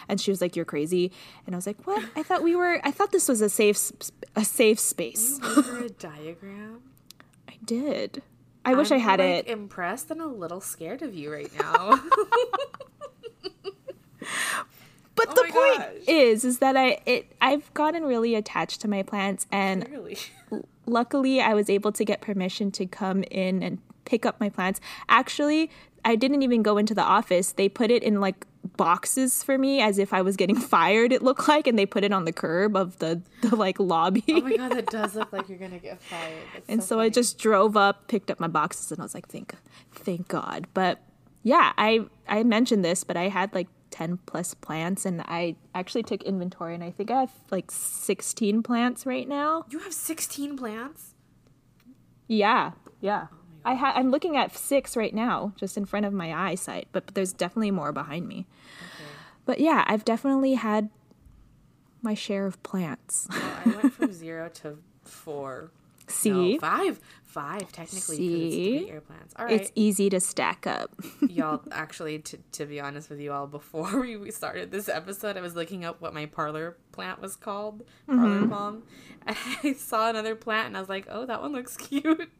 And 0.09 0.21
she 0.21 0.31
was 0.31 0.41
like, 0.41 0.57
you're 0.57 0.65
crazy. 0.65 1.11
And 1.47 1.55
I 1.55 1.57
was 1.59 1.67
like, 1.67 1.87
what? 1.87 2.05
I 2.17 2.23
thought 2.23 2.43
we 2.43 2.55
were. 2.57 2.81
I 2.85 2.91
thought 2.91 3.12
this 3.12 3.29
was 3.29 3.41
a 3.41 3.49
safe, 3.49 3.93
a 4.37 4.45
safe 4.45 4.79
space. 4.81 5.39
Her 5.43 5.85
a 5.85 5.89
diagram. 5.89 6.83
I 7.49 7.55
did. 7.65 8.23
I 8.65 8.75
wish 8.75 8.91
I 8.93 8.97
I'm, 8.97 9.01
had 9.01 9.19
like, 9.21 9.29
it. 9.29 9.47
Impressed 9.49 10.11
and 10.11 10.21
a 10.21 10.27
little 10.27 10.61
scared 10.61 11.03
of 11.03 11.15
you 11.15 11.33
right 11.33 11.51
now. 11.59 12.01
But 15.26 15.38
Oh 15.38 15.43
the 15.47 15.52
point 15.52 15.79
gosh. 15.79 16.09
is, 16.09 16.45
is 16.45 16.59
that 16.59 16.76
I 16.76 16.99
it 17.07 17.33
I've 17.41 17.73
gotten 17.75 18.05
really 18.05 18.35
attached 18.35 18.81
to 18.83 18.88
my 18.88 19.02
plants, 19.02 19.47
and 19.52 19.88
really. 19.91 20.19
luckily 20.87 21.41
I 21.41 21.55
was 21.55 21.71
able 21.71 21.93
to 21.93 22.05
get 22.05 22.21
permission 22.21 22.71
to 22.73 22.87
come 22.87 23.23
in 23.31 23.62
and 23.62 23.79
pick 24.05 24.26
up 24.26 24.41
my 24.41 24.49
plants. 24.49 24.81
Actually, 25.09 25.71
I 26.05 26.17
didn't 26.17 26.43
even 26.43 26.62
go 26.62 26.76
into 26.79 26.95
the 26.95 27.02
office. 27.02 27.52
They 27.52 27.69
put 27.69 27.91
it 27.91 28.02
in 28.02 28.21
like 28.21 28.47
boxes 28.76 29.43
for 29.43 29.59
me 29.59 29.81
as 29.81 29.99
if 29.99 30.12
I 30.12 30.23
was 30.23 30.37
getting 30.37 30.57
fired. 30.75 31.12
It 31.12 31.23
looked 31.23 31.47
like, 31.49 31.67
and 31.67 31.79
they 31.79 31.87
put 31.87 32.05
it 32.05 32.12
on 32.12 32.25
the 32.25 32.33
curb 32.33 32.76
of 32.76 32.99
the 32.99 33.21
the 33.43 33.55
like 33.55 33.79
lobby. 33.79 34.25
Oh 34.29 34.41
my 34.41 34.57
god, 34.57 34.73
that 34.73 34.87
does 34.91 35.14
look 35.14 35.33
like 35.33 35.49
you're 35.49 35.59
gonna 35.59 35.79
get 35.79 36.02
fired. 36.02 36.35
That's 36.55 36.64
and 36.69 36.83
so, 36.83 36.99
I 37.00 37.09
just 37.09 37.38
drove 37.38 37.76
up, 37.76 38.09
picked 38.09 38.31
up 38.31 38.41
my 38.41 38.49
boxes, 38.49 38.91
and 38.91 39.00
I 39.00 39.05
was 39.05 39.14
like, 39.14 39.29
"Thank, 39.29 39.55
thank 39.93 40.29
God." 40.29 40.67
But 40.75 41.00
yeah, 41.43 41.73
I 41.79 42.00
I 42.29 42.43
mentioned 42.43 42.85
this, 42.85 43.05
but 43.05 43.17
I 43.17 43.29
had 43.29 43.55
like 43.55 43.69
ten 43.93 44.19
plus 44.27 44.55
plants, 44.55 45.07
and 45.07 45.21
I 45.23 45.55
actually 45.75 46.03
took 46.03 46.23
inventory, 46.25 46.75
and 46.75 46.83
I 46.83 46.91
think 46.91 47.11
I 47.13 47.21
have 47.21 47.33
like 47.53 47.71
sixteen 47.71 48.63
plants 48.65 49.07
right 49.07 49.29
now. 49.29 49.65
You 49.71 49.79
have 49.81 49.93
16 49.95 50.57
plants? 50.57 51.15
Yeah, 52.27 52.73
yeah. 53.01 53.27
I 53.65 53.75
ha- 53.77 53.93
I'm 53.95 54.11
looking 54.11 54.37
at 54.37 54.57
six 54.57 54.97
right 54.97 55.15
now, 55.15 55.53
just 55.57 55.77
in 55.77 55.85
front 55.85 56.05
of 56.07 56.13
my 56.13 56.33
eyesight, 56.35 56.89
but, 56.91 57.07
but 57.07 57.15
there's 57.15 57.33
definitely 57.33 57.71
more 57.71 57.93
behind 57.93 58.27
me. 58.27 58.47
But 59.45 59.61
yeah, 59.61 59.85
I've 59.87 60.05
definitely 60.05 60.55
had 60.55 60.89
my 62.01 62.15
share 62.15 62.47
of 62.47 62.61
plants. 62.63 63.29
Well, 63.31 63.43
I 63.65 63.69
went 63.83 63.93
from 63.93 64.13
zero 64.25 64.49
to 64.55 64.79
four. 65.05 65.71
See, 66.09 66.31
No, 66.31 66.59
five. 66.59 66.99
Five, 67.33 67.73
technically, 67.73 68.19
because 68.19 68.55
it's 68.55 68.57
three 68.57 68.91
air 68.91 69.01
plants. 69.01 69.35
All 69.39 69.47
right. 69.47 69.61
it's 69.61 69.73
easy 69.75 70.11
to 70.11 70.21
stack 70.21 70.67
up. 70.67 70.91
y'all 71.29 71.62
actually 71.71 72.19
to, 72.19 72.39
to 72.53 72.67
be 72.67 72.81
honest 72.81 73.11
with 73.11 73.21
you 73.21 73.33
all 73.33 73.47
before 73.47 74.01
we, 74.01 74.17
we 74.17 74.31
started 74.31 74.71
this 74.71 74.89
episode 74.89 75.37
i 75.37 75.41
was 75.41 75.55
looking 75.55 75.85
up 75.85 76.01
what 76.01 76.15
my 76.15 76.27
parlor 76.27 76.77
plant 76.93 77.21
was 77.21 77.37
called 77.37 77.83
parlor 78.07 78.41
mm-hmm. 78.41 78.51
palm 78.51 78.83
and 79.27 79.37
i 79.62 79.73
saw 79.73 80.09
another 80.09 80.35
plant 80.35 80.69
and 80.69 80.77
i 80.77 80.81
was 80.81 80.89
like 80.89 81.07
oh 81.11 81.27
that 81.27 81.41
one 81.41 81.53
looks 81.53 81.77
cute 81.77 82.31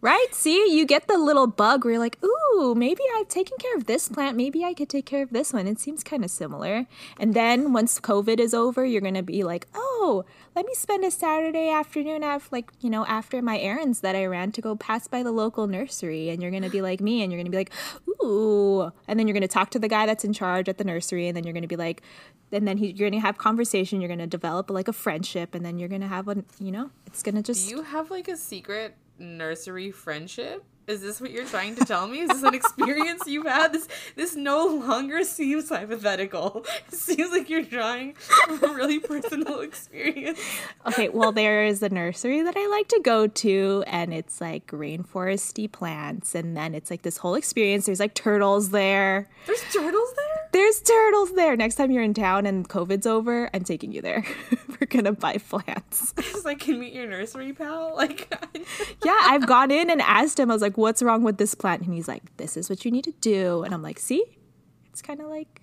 Right? 0.00 0.28
See, 0.32 0.76
you 0.76 0.86
get 0.86 1.08
the 1.08 1.18
little 1.18 1.48
bug 1.48 1.84
where 1.84 1.94
you're 1.94 2.00
like, 2.00 2.18
ooh, 2.22 2.74
maybe 2.76 3.02
I've 3.16 3.26
taken 3.26 3.56
care 3.58 3.74
of 3.76 3.86
this 3.86 4.08
plant. 4.08 4.36
Maybe 4.36 4.64
I 4.64 4.72
could 4.72 4.88
take 4.88 5.06
care 5.06 5.24
of 5.24 5.30
this 5.30 5.52
one. 5.52 5.66
It 5.66 5.80
seems 5.80 6.04
kind 6.04 6.24
of 6.24 6.30
similar. 6.30 6.86
And 7.18 7.34
then 7.34 7.72
once 7.72 7.98
COVID 7.98 8.38
is 8.38 8.54
over, 8.54 8.84
you're 8.84 9.00
going 9.00 9.14
to 9.14 9.24
be 9.24 9.42
like, 9.42 9.66
oh, 9.74 10.24
let 10.54 10.66
me 10.66 10.74
spend 10.74 11.04
a 11.04 11.10
Saturday 11.10 11.68
afternoon 11.68 12.22
after, 12.22 12.48
like, 12.52 12.70
you 12.80 12.90
know, 12.90 13.04
after 13.06 13.42
my 13.42 13.58
errands 13.58 14.00
that 14.00 14.14
I 14.14 14.26
ran 14.26 14.52
to 14.52 14.60
go 14.60 14.76
pass 14.76 15.08
by 15.08 15.24
the 15.24 15.32
local 15.32 15.66
nursery. 15.66 16.28
And 16.28 16.40
you're 16.40 16.52
going 16.52 16.62
to 16.62 16.70
be 16.70 16.80
like 16.80 17.00
me 17.00 17.24
and 17.24 17.32
you're 17.32 17.38
going 17.38 17.50
to 17.50 17.50
be 17.50 17.56
like, 17.56 17.72
ooh. 18.22 18.92
And 19.08 19.18
then 19.18 19.26
you're 19.26 19.34
going 19.34 19.42
to 19.42 19.48
talk 19.48 19.70
to 19.70 19.80
the 19.80 19.88
guy 19.88 20.06
that's 20.06 20.24
in 20.24 20.32
charge 20.32 20.68
at 20.68 20.78
the 20.78 20.84
nursery. 20.84 21.26
And 21.26 21.36
then 21.36 21.42
you're 21.42 21.52
going 21.52 21.62
to 21.62 21.68
be 21.68 21.76
like, 21.76 22.02
and 22.52 22.68
then 22.68 22.78
he, 22.78 22.92
you're 22.92 23.10
going 23.10 23.20
to 23.20 23.26
have 23.26 23.36
conversation. 23.36 24.00
You're 24.00 24.08
going 24.08 24.20
to 24.20 24.28
develop 24.28 24.70
like 24.70 24.86
a 24.86 24.92
friendship. 24.92 25.56
And 25.56 25.64
then 25.64 25.80
you're 25.80 25.88
going 25.88 26.02
to 26.02 26.08
have 26.08 26.28
a, 26.28 26.44
you 26.60 26.70
know, 26.70 26.90
it's 27.06 27.24
going 27.24 27.34
to 27.34 27.42
just. 27.42 27.68
do 27.68 27.74
you 27.74 27.82
have 27.82 28.12
like 28.12 28.28
a 28.28 28.36
secret 28.36 28.94
nursery 29.18 29.90
friendship 29.90 30.64
is 30.88 31.00
this 31.00 31.20
what 31.20 31.30
you're 31.30 31.46
trying 31.46 31.74
to 31.76 31.84
tell 31.84 32.08
me 32.08 32.20
is 32.20 32.28
this 32.28 32.42
an 32.42 32.54
experience 32.54 33.22
you've 33.26 33.46
had 33.46 33.72
this 33.72 33.86
this 34.16 34.34
no 34.34 34.66
longer 34.66 35.22
seems 35.22 35.68
hypothetical 35.68 36.64
it 36.88 36.94
seems 36.94 37.30
like 37.30 37.48
you're 37.48 37.62
drawing 37.62 38.14
from 38.14 38.64
a 38.64 38.74
really 38.74 38.98
personal 38.98 39.60
experience 39.60 40.40
Okay, 40.86 41.08
well, 41.10 41.32
there 41.32 41.64
is 41.64 41.82
a 41.82 41.88
nursery 41.90 42.40
that 42.42 42.56
I 42.56 42.66
like 42.68 42.88
to 42.88 43.00
go 43.02 43.26
to, 43.26 43.84
and 43.86 44.14
it's 44.14 44.40
like 44.40 44.66
rainforesty 44.68 45.70
plants, 45.70 46.34
and 46.34 46.56
then 46.56 46.74
it's 46.74 46.90
like 46.90 47.02
this 47.02 47.18
whole 47.18 47.34
experience. 47.34 47.86
There's 47.86 48.00
like 48.00 48.14
turtles 48.14 48.70
there. 48.70 49.28
there's 49.46 49.60
turtles 49.72 50.14
there 50.16 50.48
There's 50.52 50.80
turtles 50.80 51.32
there. 51.34 51.56
Next 51.56 51.74
time 51.74 51.90
you're 51.90 52.02
in 52.02 52.14
town 52.14 52.46
and 52.46 52.66
COVID's 52.66 53.06
over, 53.06 53.50
I'm 53.52 53.64
taking 53.64 53.92
you 53.92 54.00
there. 54.00 54.24
We're 54.80 54.86
gonna 54.86 55.12
buy 55.12 55.36
plants. 55.36 56.14
it's 56.16 56.44
like 56.44 56.60
can 56.60 56.78
meet 56.80 56.94
your 56.94 57.06
nursery 57.06 57.52
pal 57.52 57.94
like 57.94 58.32
Yeah, 59.04 59.18
I've 59.22 59.46
gone 59.46 59.70
in 59.70 59.90
and 59.90 60.00
asked 60.00 60.38
him. 60.38 60.50
I 60.50 60.54
was 60.54 60.62
like, 60.62 60.77
"What's 60.78 61.02
wrong 61.02 61.22
with 61.22 61.38
this 61.38 61.54
plant?" 61.54 61.82
And 61.82 61.92
he's 61.92 62.08
like, 62.08 62.36
"This 62.36 62.56
is 62.56 62.70
what 62.70 62.84
you 62.84 62.90
need 62.90 63.04
to 63.04 63.12
do." 63.20 63.62
And 63.64 63.74
I'm 63.74 63.82
like, 63.82 63.98
"See, 63.98 64.24
it's 64.90 65.02
kind 65.02 65.20
of 65.20 65.28
like 65.28 65.60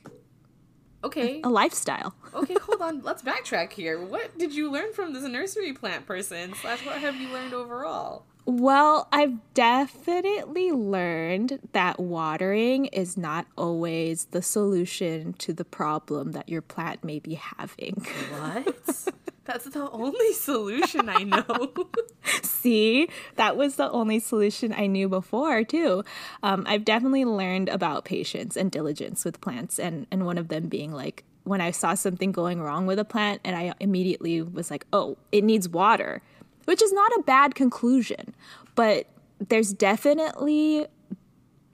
okay 1.04 1.42
a 1.44 1.50
lifestyle." 1.50 2.16
okay, 2.34 2.56
hold 2.62 2.82
on. 2.82 3.02
Let's 3.04 3.24
backtrack 3.24 3.72
here. 3.72 4.04
What 4.04 4.38
did 4.38 4.54
you 4.54 4.72
learn 4.72 4.94
from 4.94 5.14
this 5.14 5.24
nursery 5.24 5.74
plant 5.74 6.06
person? 6.06 6.54
Slash, 6.54 6.86
what 6.86 6.98
have 6.98 7.16
you 7.16 7.30
learned 7.30 7.54
overall? 7.54 8.26
Well, 8.48 9.08
I've 9.12 9.54
definitely 9.56 10.72
learned 10.72 11.68
that 11.74 12.00
watering 12.00 12.86
is 12.86 13.18
not 13.18 13.48
always 13.58 14.26
the 14.26 14.44
solution 14.44 15.34
to 15.40 15.52
the 15.52 15.66
problem 15.66 16.34
that 16.34 16.48
your 16.48 16.62
plant 16.62 17.04
may 17.04 17.18
be 17.18 17.34
having. 17.36 18.06
What? 18.38 19.14
That's 19.46 19.66
the 19.66 19.90
only 19.92 20.34
solution 20.34 21.08
I 21.08 21.24
know. 21.24 21.72
See, 22.42 23.08
that 23.36 23.56
was 23.56 23.76
the 23.76 23.90
only 23.92 24.20
solution 24.20 24.74
I 24.74 24.88
knew 24.88 25.08
before, 25.08 25.64
too. 25.64 26.04
Um, 26.42 26.64
I've 26.68 26.84
definitely 26.84 27.26
learned 27.26 27.70
about 27.70 28.06
patience 28.06 28.58
and 28.58 28.72
diligence 28.72 29.24
with 29.24 29.40
plants, 29.42 29.80
and, 29.80 30.08
and 30.10 30.26
one 30.26 30.40
of 30.40 30.48
them 30.48 30.68
being 30.68 30.92
like, 30.92 31.24
when 31.44 31.62
I 31.62 31.70
saw 31.70 31.94
something 31.94 32.32
going 32.32 32.60
wrong 32.60 32.88
with 32.88 32.98
a 32.98 33.06
plant, 33.06 33.42
and 33.44 33.56
I 33.56 33.74
immediately 33.80 34.42
was 34.42 34.72
like, 34.72 34.88
oh, 34.92 35.16
it 35.32 35.44
needs 35.44 35.70
water, 35.70 36.24
which 36.66 36.82
is 36.82 36.92
not 36.92 37.12
a 37.20 37.22
bad 37.22 37.54
conclusion, 37.54 38.34
but 38.74 39.06
there's 39.38 39.74
definitely 39.74 40.88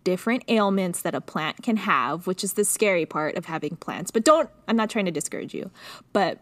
different 0.03 0.43
ailments 0.49 1.03
that 1.03 1.15
a 1.15 1.21
plant 1.21 1.63
can 1.63 1.77
have, 1.77 2.27
which 2.27 2.43
is 2.43 2.53
the 2.53 2.65
scary 2.65 3.05
part 3.05 3.35
of 3.37 3.45
having 3.45 3.77
plants. 3.77 4.11
But 4.11 4.25
don't, 4.25 4.49
I'm 4.67 4.75
not 4.75 4.89
trying 4.89 5.05
to 5.05 5.11
discourage 5.11 5.53
you, 5.53 5.71
but 6.11 6.39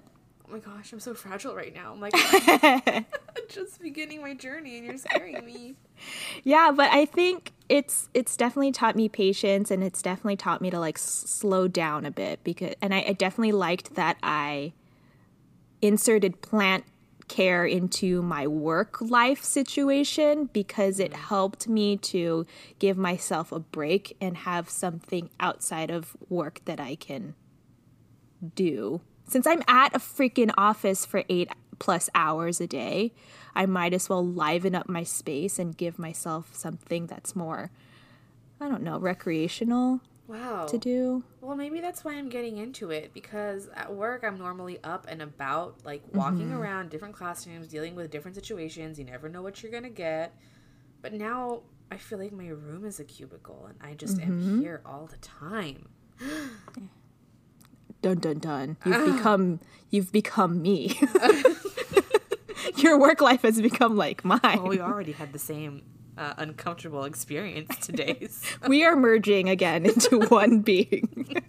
Oh 0.50 0.54
my 0.54 0.60
gosh, 0.60 0.92
I'm 0.92 1.00
so 1.00 1.14
fragile 1.14 1.56
right 1.56 1.74
now. 1.74 1.94
I'm 1.94 2.00
like 2.00 2.14
just 3.50 3.80
beginning 3.82 4.22
my 4.22 4.34
journey 4.34 4.78
and 4.78 4.86
you're 4.86 4.98
scaring 4.98 5.46
me. 5.46 5.76
yeah 6.44 6.72
but 6.72 6.90
i 6.92 7.04
think 7.04 7.52
it's 7.68 8.10
it's 8.14 8.38
definitely 8.38 8.72
taught 8.72 8.96
me 8.96 9.10
patience 9.10 9.70
and 9.72 9.84
it's 9.84 10.02
definitely 10.02 10.36
taught 10.36 10.62
me 10.62 10.70
to 10.70 10.80
like 10.80 10.98
s- 10.98 11.02
slow 11.02 11.68
down 11.68 12.06
a 12.06 12.12
bit 12.12 12.42
because 12.44 12.74
and 12.82 12.94
I, 12.94 13.06
I 13.10 13.14
definitely 13.14 13.52
liked 13.52 13.96
that 13.96 14.18
i 14.24 14.72
inserted 15.82 16.42
plant 16.42 16.86
care 17.30 17.66
into 17.66 18.22
my 18.22 18.48
work 18.48 19.00
life 19.02 19.44
situation 19.44 20.50
because 20.52 21.00
it 21.00 21.12
mm-hmm. 21.12 21.22
helped 21.22 21.68
me 21.68 21.96
to 21.96 22.46
give 22.80 22.98
myself 22.98 23.52
a 23.52 23.60
break 23.60 24.18
and 24.20 24.36
have 24.38 24.70
something 24.70 25.30
outside 25.40 25.90
of 25.90 26.18
work 26.28 26.60
that 26.66 26.80
I 26.80 26.96
can 26.96 27.36
do. 28.56 29.02
Since 29.30 29.46
I'm 29.46 29.62
at 29.68 29.96
a 29.96 30.00
freaking 30.00 30.52
office 30.58 31.06
for 31.06 31.24
eight 31.30 31.50
plus 31.78 32.10
hours 32.16 32.60
a 32.60 32.68
day, 32.68 33.14
I 33.56 33.66
might 33.68 33.94
as 33.94 34.10
well 34.10 34.26
liven 34.26 34.74
up 34.74 34.90
my 34.90 35.04
space 35.04 35.60
and 35.60 35.78
give 35.78 36.00
myself 36.00 36.56
something 36.56 37.08
that's 37.08 37.36
more, 37.36 37.72
I 38.60 38.68
don't 38.68 38.84
know, 38.84 38.98
recreational 38.98 40.02
Wow. 40.28 40.68
to 40.68 40.78
do. 40.78 41.24
Well, 41.42 41.56
maybe 41.56 41.80
that's 41.82 42.04
why 42.04 42.14
I'm 42.14 42.30
getting 42.30 42.58
into 42.58 42.92
it 42.92 43.16
because 43.16 43.68
at 43.76 43.92
work 43.92 44.24
I'm 44.24 44.38
normally 44.38 44.78
up 44.84 45.08
and 45.10 45.24
about, 45.24 45.84
like 45.84 46.06
mm-hmm. 46.08 46.18
walking 46.18 46.52
around 46.52 46.92
different 46.92 47.16
classrooms, 47.16 47.68
dealing 47.68 47.96
with 47.96 48.12
different 48.12 48.36
situations. 48.36 49.00
You 49.00 49.06
never 49.06 49.28
know 49.28 49.42
what 49.42 49.64
you're 49.64 49.72
gonna 49.72 49.90
get. 49.90 50.36
But 51.02 51.14
now 51.14 51.62
I 51.92 51.98
feel 51.98 52.20
like 52.20 52.32
my 52.32 52.48
room 52.48 52.86
is 52.86 53.00
a 53.00 53.04
cubicle 53.06 53.70
and 53.70 53.78
I 53.82 53.96
just 53.96 54.20
am 54.20 54.40
mm-hmm. 54.40 54.62
here 54.62 54.82
all 54.86 55.08
the 55.08 55.18
time. 55.18 55.88
Dun 58.02 58.18
dun 58.20 58.40
dun. 58.40 58.78
You've 58.86 59.16
become 59.18 59.60
you've 59.90 60.12
become 60.12 60.62
me. 60.62 61.00
Your 62.78 62.98
work 63.00 63.20
life 63.22 63.42
has 63.42 63.62
become 63.62 63.98
like 63.98 64.24
mine. 64.24 64.40
Well, 64.44 64.68
we 64.68 64.80
already 64.80 65.12
had 65.12 65.34
the 65.34 65.40
same 65.40 65.84
uh, 66.18 66.34
uncomfortable 66.38 67.04
experience 67.04 67.76
today. 67.86 68.28
so- 68.30 68.58
we 68.70 68.84
are 68.86 68.96
merging 68.96 69.50
again 69.50 69.86
into 69.86 70.20
one 70.30 70.62
being. 70.62 71.44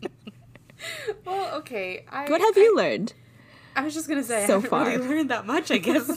Well, 1.25 1.57
okay. 1.59 2.05
I, 2.11 2.29
What 2.29 2.41
have 2.41 2.57
you 2.57 2.75
learned? 2.77 3.13
I 3.77 3.83
was 3.85 3.95
just 3.95 4.09
gonna 4.09 4.25
say 4.25 4.47
so 4.47 4.59
I 4.59 4.61
haven't 4.61 4.71
really 4.73 4.99
far? 4.99 5.09
learned 5.09 5.31
that 5.31 5.47
much, 5.47 5.71
I 5.71 5.79
guess. 5.79 6.09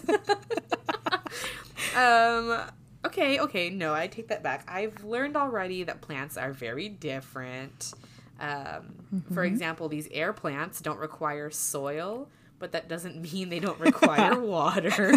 um. 1.96 2.60
Okay. 3.06 3.40
Okay. 3.40 3.70
No, 3.70 3.94
I 3.94 4.08
take 4.08 4.30
that 4.30 4.42
back. 4.44 4.64
I've 4.68 5.04
learned 5.04 5.36
already 5.36 5.84
that 5.84 6.02
plants 6.02 6.38
are 6.38 6.54
very 6.54 6.88
different. 6.90 7.94
Um, 8.40 9.24
For 9.34 9.44
example, 9.44 9.90
these 9.90 10.08
air 10.12 10.34
plants 10.34 10.82
don't 10.82 11.00
require 11.00 11.50
soil, 11.52 12.30
but 12.60 12.72
that 12.72 12.88
doesn't 12.88 13.22
mean 13.22 13.50
they 13.50 13.60
don't 13.60 13.80
require 13.82 14.40
water. 14.40 15.14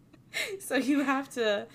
so 0.60 0.76
you 0.76 1.00
have 1.00 1.28
to. 1.30 1.66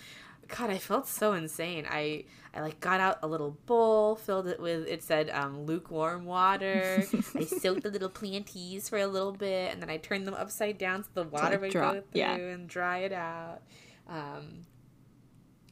God, 0.48 0.70
I 0.70 0.78
felt 0.78 1.08
so 1.08 1.34
insane. 1.34 1.86
I 1.90 2.26
I 2.54 2.62
like 2.62 2.80
got 2.82 3.00
out 3.00 3.20
a 3.24 3.28
little 3.28 3.58
bowl, 3.66 4.16
filled 4.16 4.48
it 4.48 4.60
with 4.60 4.86
it 4.88 5.04
said 5.04 5.30
um, 5.30 5.66
lukewarm 5.66 6.26
water. 6.26 7.04
I 7.36 7.46
soaked 7.46 7.84
the 7.84 7.90
little 7.90 8.10
planties 8.10 8.90
for 8.90 8.98
a 8.98 9.08
little 9.08 9.32
bit, 9.32 9.72
and 9.72 9.82
then 9.82 9.90
I 9.90 9.98
turned 9.98 10.28
them 10.28 10.34
upside 10.34 10.78
down 10.78 11.04
so 11.04 11.10
the 11.14 11.24
water 11.24 11.58
would 11.60 11.74
go 11.74 11.92
through 11.92 12.04
yeah. 12.14 12.36
and 12.36 12.68
dry 12.68 13.00
it 13.00 13.14
out. 13.14 13.62
Um, 14.10 14.66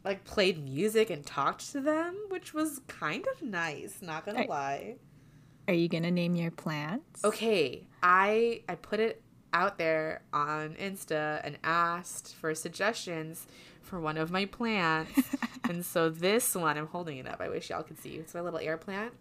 like 0.04 0.24
played 0.24 0.64
music 0.64 1.10
and 1.10 1.26
talked 1.26 1.72
to 1.72 1.82
them, 1.82 2.16
which 2.30 2.54
was 2.54 2.82
kind 2.88 3.26
of 3.36 3.42
nice. 3.42 4.02
Not 4.02 4.26
gonna 4.26 4.42
I- 4.42 4.46
lie. 4.46 4.96
Are 5.68 5.74
you 5.74 5.88
gonna 5.88 6.10
name 6.12 6.36
your 6.36 6.52
plants? 6.52 7.24
Okay, 7.24 7.86
I 8.02 8.64
I 8.68 8.76
put 8.76 9.00
it 9.00 9.22
out 9.54 9.78
there 9.78 10.22
on 10.34 10.76
Insta 10.76 11.42
and 11.44 11.58
asked 11.64 12.36
for 12.36 12.54
suggestions 12.56 13.46
for 13.82 14.00
one 14.00 14.18
of 14.18 14.32
my 14.32 14.46
plants. 14.46 15.36
and 15.70 15.86
so 15.86 16.10
this 16.10 16.56
one, 16.56 16.78
I'm 16.78 16.88
holding 16.88 17.18
it 17.18 17.28
up. 17.28 17.42
I 17.42 17.50
wish 17.50 17.70
y'all 17.70 17.84
could 17.84 18.00
see. 18.00 18.16
It's 18.16 18.34
my 18.34 18.42
little 18.42 18.60
air 18.60 18.78
plant. 18.78 19.14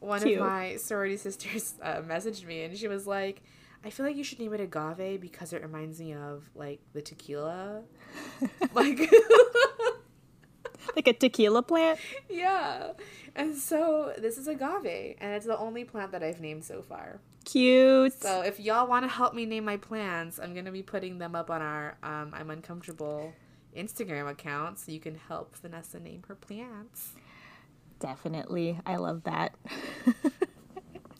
One 0.00 0.22
Cute. 0.22 0.40
of 0.40 0.46
my 0.46 0.76
sorority 0.76 1.16
sisters 1.16 1.74
uh, 1.82 2.00
messaged 2.02 2.44
me 2.46 2.62
and 2.62 2.76
she 2.76 2.88
was 2.88 3.06
like, 3.06 3.42
I 3.84 3.90
feel 3.90 4.04
like 4.06 4.16
you 4.16 4.24
should 4.24 4.38
name 4.38 4.52
it 4.54 4.60
agave 4.60 5.20
because 5.20 5.52
it 5.52 5.62
reminds 5.62 6.00
me 6.00 6.14
of 6.14 6.48
like 6.54 6.80
the 6.92 7.02
tequila. 7.02 7.82
like 8.74 8.98
Like 10.96 11.06
a 11.06 11.12
tequila 11.12 11.62
plant? 11.62 11.98
yeah. 12.28 12.92
And 13.34 13.56
so 13.56 14.12
this 14.18 14.38
is 14.38 14.48
agave 14.48 15.16
and 15.20 15.34
it's 15.34 15.46
the 15.46 15.56
only 15.58 15.84
plant 15.84 16.12
that 16.12 16.22
I've 16.22 16.40
named 16.40 16.64
so 16.64 16.82
far. 16.82 17.20
Cute. 17.44 18.12
So 18.12 18.42
if 18.42 18.60
y'all 18.60 18.86
want 18.86 19.04
to 19.04 19.08
help 19.08 19.34
me 19.34 19.46
name 19.46 19.64
my 19.64 19.76
plants, 19.76 20.38
I'm 20.38 20.54
gonna 20.54 20.72
be 20.72 20.82
putting 20.82 21.18
them 21.18 21.34
up 21.34 21.50
on 21.50 21.62
our 21.62 21.96
um, 22.02 22.32
I'm 22.34 22.50
uncomfortable 22.50 23.32
Instagram 23.76 24.28
account, 24.28 24.78
so 24.78 24.92
you 24.92 25.00
can 25.00 25.14
help 25.28 25.56
Vanessa 25.56 26.00
name 26.00 26.24
her 26.28 26.34
plants. 26.34 27.12
Definitely. 27.98 28.80
I 28.84 28.96
love 28.96 29.22
that. 29.24 29.54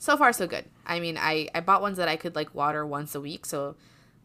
So 0.00 0.16
far, 0.16 0.32
so 0.32 0.46
good. 0.46 0.64
I 0.86 0.98
mean, 0.98 1.18
I 1.18 1.48
I 1.54 1.60
bought 1.60 1.82
ones 1.82 1.98
that 1.98 2.08
I 2.08 2.16
could 2.16 2.34
like 2.34 2.54
water 2.54 2.86
once 2.86 3.14
a 3.14 3.20
week, 3.20 3.44
so 3.44 3.76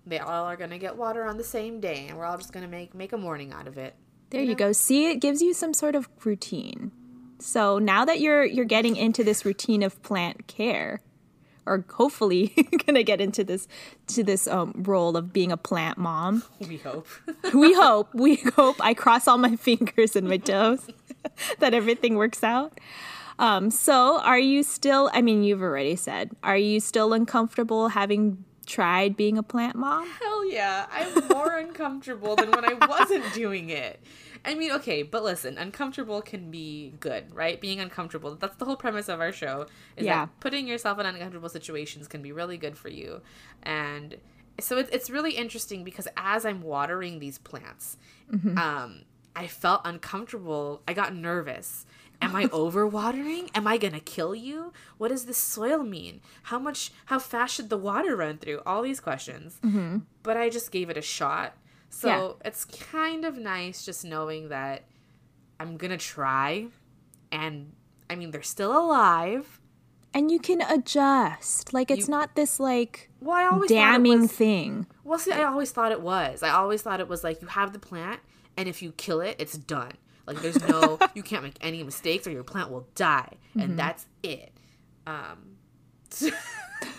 they 0.06 0.20
all 0.20 0.46
are 0.46 0.56
gonna 0.56 0.78
get 0.78 0.96
water 0.96 1.26
on 1.26 1.36
the 1.38 1.44
same 1.44 1.82
day, 1.82 2.08
and 2.08 2.18
we're 2.18 2.24
all 2.24 2.38
just 2.38 2.54
gonna 2.54 2.70
make 2.70 2.96
make 2.96 3.12
a 3.12 3.18
morning 3.18 3.52
out 3.52 3.68
of 3.68 3.78
it. 3.78 3.94
There 4.36 4.44
you 4.44 4.56
go. 4.56 4.72
See, 4.72 5.10
it 5.10 5.18
gives 5.18 5.42
you 5.42 5.54
some 5.54 5.74
sort 5.74 5.96
of 5.96 6.10
routine. 6.24 6.92
So 7.40 7.80
now 7.80 8.06
that 8.06 8.20
you're 8.20 8.44
you're 8.44 8.66
getting 8.66 8.96
into 8.96 9.24
this 9.24 9.46
routine 9.46 9.84
of 9.84 10.02
plant 10.04 10.48
care, 10.48 11.02
or 11.66 11.86
hopefully 11.90 12.54
gonna 12.86 13.04
get 13.04 13.22
into 13.22 13.44
this 13.44 13.68
to 14.08 14.24
this 14.24 14.48
um, 14.48 14.74
role 14.76 15.16
of 15.16 15.32
being 15.32 15.52
a 15.52 15.58
plant 15.58 15.98
mom. 15.98 16.44
We 16.60 16.78
hope. 16.78 17.08
we 17.54 17.74
hope. 17.74 18.14
We 18.14 18.36
hope. 18.36 18.78
I 18.80 18.94
cross 18.94 19.28
all 19.28 19.38
my 19.38 19.56
fingers 19.56 20.16
and 20.16 20.28
my 20.28 20.38
toes 20.38 20.88
that 21.60 21.74
everything 21.74 22.16
works 22.16 22.44
out. 22.44 22.80
Um, 23.38 23.70
so, 23.70 24.22
are 24.22 24.40
you 24.40 24.64
still? 24.64 25.10
I 25.14 25.22
mean, 25.22 25.44
you've 25.44 25.62
already 25.62 25.96
said. 25.96 26.32
Are 26.42 26.58
you 26.58 26.80
still 26.80 27.14
uncomfortable 27.14 27.90
having 27.90 28.44
tried 28.66 29.16
being 29.16 29.38
a 29.38 29.44
plant 29.44 29.76
mom? 29.76 30.08
Hell 30.22 30.52
yeah. 30.52 30.88
I'm 30.92 31.28
more 31.28 31.58
uncomfortable 31.58 32.36
than 32.36 32.52
when 32.52 32.66
I 32.66 32.74
wasn't 32.74 33.34
doing 33.34 33.70
it. 33.70 34.00
I 34.46 34.54
mean, 34.56 34.72
okay, 34.74 35.02
but 35.04 35.24
listen, 35.24 35.58
uncomfortable 35.58 36.22
can 36.22 36.52
be 36.52 36.94
good, 37.00 37.34
right? 37.34 37.60
Being 37.60 37.80
uncomfortable. 37.80 38.36
That's 38.36 38.56
the 38.58 38.66
whole 38.66 38.76
premise 38.76 39.10
of 39.10 39.20
our 39.20 39.32
show. 39.32 39.66
Is 39.98 40.06
Yeah. 40.06 40.26
that 40.26 40.40
putting 40.40 40.68
yourself 40.68 41.00
in 41.00 41.06
uncomfortable 41.06 41.50
situations 41.50 42.08
can 42.08 42.22
be 42.22 42.32
really 42.32 42.58
good 42.58 42.78
for 42.78 42.90
you. 42.90 43.22
And 43.64 44.18
so 44.60 44.78
it's 44.78 44.90
it's 44.92 45.10
really 45.10 45.32
interesting 45.32 45.84
because 45.84 46.08
as 46.16 46.46
I'm 46.46 46.62
watering 46.62 47.20
these 47.20 47.38
plants, 47.38 47.98
um, 48.58 49.02
I 49.36 49.48
felt 49.48 49.82
uncomfortable. 49.84 50.82
I 50.88 50.94
got 50.94 51.14
nervous. 51.16 51.86
Am 52.22 52.34
I 52.36 52.46
overwatering? 52.62 53.50
Am 53.54 53.68
I 53.68 53.78
gonna 53.78 54.00
kill 54.00 54.34
you? 54.34 54.72
What 54.98 55.10
does 55.10 55.26
this 55.26 55.38
soil 55.38 55.84
mean? 55.84 56.22
How 56.44 56.60
much? 56.60 56.92
How 57.08 57.20
fast 57.20 57.56
should 57.56 57.70
the 57.70 57.78
water 57.78 58.16
run 58.16 58.38
through? 58.38 58.62
All 58.66 58.82
these 58.82 59.00
questions. 59.02 59.60
But 60.24 60.38
I 60.38 60.50
just 60.50 60.72
gave 60.72 60.90
it 60.90 60.96
a 60.98 61.02
shot. 61.02 61.58
So 61.90 62.08
Yeah. 62.08 62.48
it's 62.50 62.66
kind 62.66 63.24
of 63.26 63.38
nice 63.38 63.86
just 63.86 64.04
knowing 64.06 64.50
that 64.50 64.84
I'm 65.60 65.78
gonna 65.78 65.98
try, 65.98 66.68
and 67.32 67.74
I 68.10 68.16
mean 68.16 68.32
they're 68.32 68.44
still 68.44 68.78
alive. 68.78 69.60
And 70.14 70.32
you 70.32 70.40
can 70.40 70.62
adjust. 70.62 71.74
Like 71.74 71.92
it's 71.92 72.08
You- 72.08 72.12
not 72.12 72.36
this 72.36 72.60
like 72.60 73.10
Well, 73.20 73.62
damning 73.68 74.22
was- 74.22 74.32
thing. 74.32 74.88
Well, 75.04 75.20
see, 75.20 75.32
I 75.32 75.44
always 75.44 75.72
thought 75.72 75.92
it 75.92 76.02
was. 76.02 76.42
I 76.44 76.50
always 76.50 76.82
thought 76.82 77.00
it 77.00 77.08
was 77.08 77.24
like 77.24 77.42
you 77.42 77.48
have 77.50 77.74
the 77.74 77.80
plant, 77.80 78.20
and 78.58 78.68
if 78.70 78.82
you 78.82 78.92
kill 78.94 79.22
it, 79.22 79.36
it's 79.40 79.58
done. 79.58 79.94
Like 80.26 80.42
there's 80.42 80.60
no, 80.68 80.98
you 81.16 81.22
can't 81.24 81.44
make 81.44 81.58
any 81.62 81.84
mistakes, 81.84 82.26
or 82.28 82.32
your 82.32 82.44
plant 82.44 82.72
will 82.72 82.88
die, 82.96 83.30
Mm-hmm. 83.50 83.60
and 83.60 83.80
that's 83.80 84.06
it. 84.24 84.52
Um, 85.06 85.58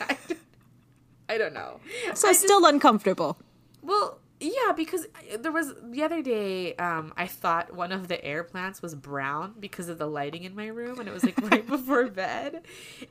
I, 0.00 0.16
don't, 0.28 0.38
I 1.28 1.38
don't 1.38 1.54
know. 1.54 1.80
So 2.14 2.28
I 2.28 2.32
still 2.32 2.64
uncomfortable. 2.66 3.38
Well, 3.82 4.20
yeah, 4.38 4.72
because 4.76 5.06
there 5.38 5.52
was 5.52 5.72
the 5.82 6.02
other 6.02 6.20
day. 6.20 6.74
Um, 6.76 7.14
I 7.16 7.26
thought 7.26 7.74
one 7.74 7.90
of 7.90 8.08
the 8.08 8.22
air 8.22 8.44
plants 8.44 8.82
was 8.82 8.94
brown 8.94 9.54
because 9.58 9.88
of 9.88 9.98
the 9.98 10.06
lighting 10.06 10.44
in 10.44 10.54
my 10.54 10.66
room, 10.66 10.98
and 11.00 11.08
it 11.08 11.12
was 11.12 11.24
like 11.24 11.40
right 11.50 11.66
before 11.66 12.08
bed, 12.08 12.62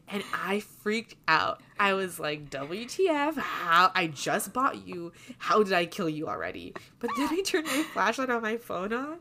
and 0.07 0.23
I 0.33 0.59
freaked 0.59 1.15
out. 1.27 1.61
I 1.79 1.93
was 1.93 2.19
like, 2.19 2.51
"WTF? 2.51 3.37
How? 3.37 3.91
I 3.95 4.07
just 4.07 4.53
bought 4.53 4.87
you. 4.87 5.13
How 5.39 5.63
did 5.63 5.73
I 5.73 5.87
kill 5.87 6.09
you 6.09 6.27
already?" 6.27 6.73
But 6.99 7.09
then 7.17 7.29
I 7.31 7.41
turned 7.41 7.65
my 7.65 7.83
flashlight 7.93 8.29
on 8.29 8.43
my 8.43 8.57
phone 8.57 8.93
on, 8.93 9.17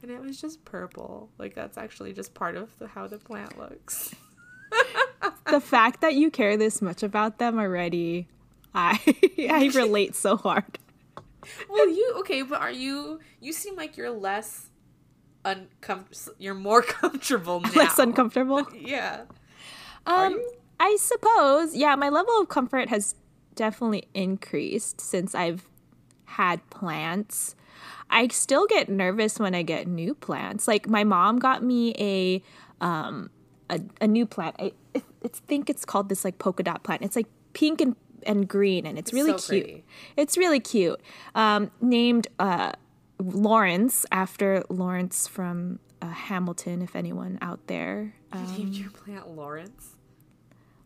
and 0.00 0.10
it 0.10 0.22
was 0.22 0.40
just 0.40 0.64
purple. 0.64 1.28
Like 1.36 1.54
that's 1.54 1.76
actually 1.76 2.14
just 2.14 2.32
part 2.32 2.56
of 2.56 2.70
the, 2.78 2.88
how 2.88 3.06
the 3.06 3.18
plant 3.18 3.58
looks. 3.58 4.14
the 5.46 5.60
fact 5.60 6.00
that 6.00 6.14
you 6.14 6.30
care 6.30 6.56
this 6.56 6.80
much 6.80 7.02
about 7.02 7.36
them 7.36 7.58
already, 7.58 8.26
I 8.74 8.98
I 9.50 9.70
relate 9.74 10.14
so 10.14 10.38
hard. 10.38 10.78
Well, 11.68 11.88
you 11.88 12.14
okay? 12.20 12.42
But 12.42 12.60
are 12.60 12.70
you? 12.70 13.20
You 13.40 13.52
seem 13.52 13.76
like 13.76 13.96
you're 13.96 14.10
less 14.10 14.70
uncomfortable. 15.44 16.36
You're 16.38 16.54
more 16.54 16.82
comfortable 17.00 17.60
now. 17.60 17.70
Less 17.74 17.98
uncomfortable. 17.98 18.66
Yeah. 18.74 19.22
Um. 20.06 20.40
I 20.80 20.96
suppose, 20.96 21.76
yeah, 21.76 21.94
my 21.94 22.08
level 22.08 22.40
of 22.40 22.48
comfort 22.48 22.88
has 22.88 23.14
definitely 23.54 24.08
increased 24.14 25.00
since 25.00 25.32
I've 25.32 25.68
had 26.24 26.68
plants. 26.70 27.54
I 28.10 28.26
still 28.28 28.66
get 28.66 28.88
nervous 28.88 29.38
when 29.38 29.54
I 29.54 29.62
get 29.62 29.86
new 29.86 30.14
plants. 30.14 30.66
Like 30.66 30.88
my 30.88 31.04
mom 31.04 31.38
got 31.38 31.62
me 31.62 31.94
a 31.98 32.42
um 32.84 33.30
a, 33.70 33.80
a 34.00 34.06
new 34.06 34.26
plant. 34.26 34.56
I, 34.58 34.72
I 34.94 35.02
think 35.46 35.70
it's 35.70 35.84
called 35.84 36.08
this 36.08 36.24
like 36.24 36.38
polka 36.38 36.62
dot 36.64 36.82
plant. 36.82 37.02
It's 37.02 37.16
like 37.16 37.28
pink 37.52 37.80
and 37.80 37.96
and 38.26 38.48
green, 38.48 38.86
and 38.86 38.98
it's 38.98 39.12
really 39.12 39.38
so 39.38 39.52
cute. 39.52 39.64
pretty. 39.64 39.84
It's 40.16 40.36
really 40.36 40.60
cute. 40.60 41.00
Um, 41.34 41.70
named 41.80 42.28
uh, 42.38 42.72
Laurens 43.18 44.06
after 44.10 44.64
Laurens 44.68 45.26
from 45.28 45.78
uh, 46.00 46.06
Hamilton. 46.06 46.82
If 46.82 46.96
anyone 46.96 47.38
out 47.40 47.66
there, 47.66 48.14
uh, 48.32 48.38
You 48.56 48.64
named 48.64 48.74
your 48.74 48.90
plant 48.90 49.28
Lawrence. 49.28 49.96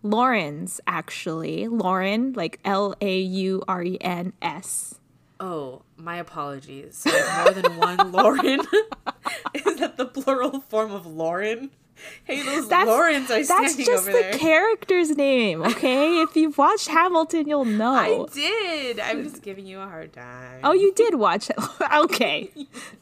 Lawrence 0.02 0.80
actually 0.86 1.66
Lauren, 1.68 2.32
like 2.34 2.60
L 2.64 2.94
A 3.00 3.18
U 3.20 3.62
R 3.66 3.82
E 3.82 3.98
N 4.00 4.32
S. 4.40 5.00
Oh, 5.38 5.82
my 5.96 6.16
apologies. 6.16 6.96
So 6.96 7.10
more 7.42 7.52
than 7.52 7.76
one 7.76 8.12
Lauren. 8.12 8.60
Is 9.54 9.76
that 9.76 9.96
the 9.96 10.06
plural 10.06 10.60
form 10.60 10.92
of 10.92 11.06
Lauren? 11.06 11.70
Hey, 12.24 12.42
those 12.42 12.68
Laurens 12.68 13.30
are 13.30 13.42
that's 13.42 13.76
just 13.76 14.06
the 14.06 14.12
there. 14.12 14.32
character's 14.34 15.16
name, 15.16 15.62
okay? 15.62 16.20
if 16.20 16.36
you've 16.36 16.58
watched 16.58 16.88
Hamilton, 16.88 17.48
you'll 17.48 17.64
know. 17.82 17.94
I 17.94 18.34
did. 18.34 19.00
I'm 19.00 19.22
just 19.24 19.42
giving 19.42 19.66
you 19.66 19.80
a 19.80 19.86
hard 19.86 20.12
time. 20.12 20.60
Oh, 20.64 20.72
you 20.72 20.92
did 20.94 21.14
watch 21.16 21.50
it. 21.50 21.56
okay. 21.94 22.50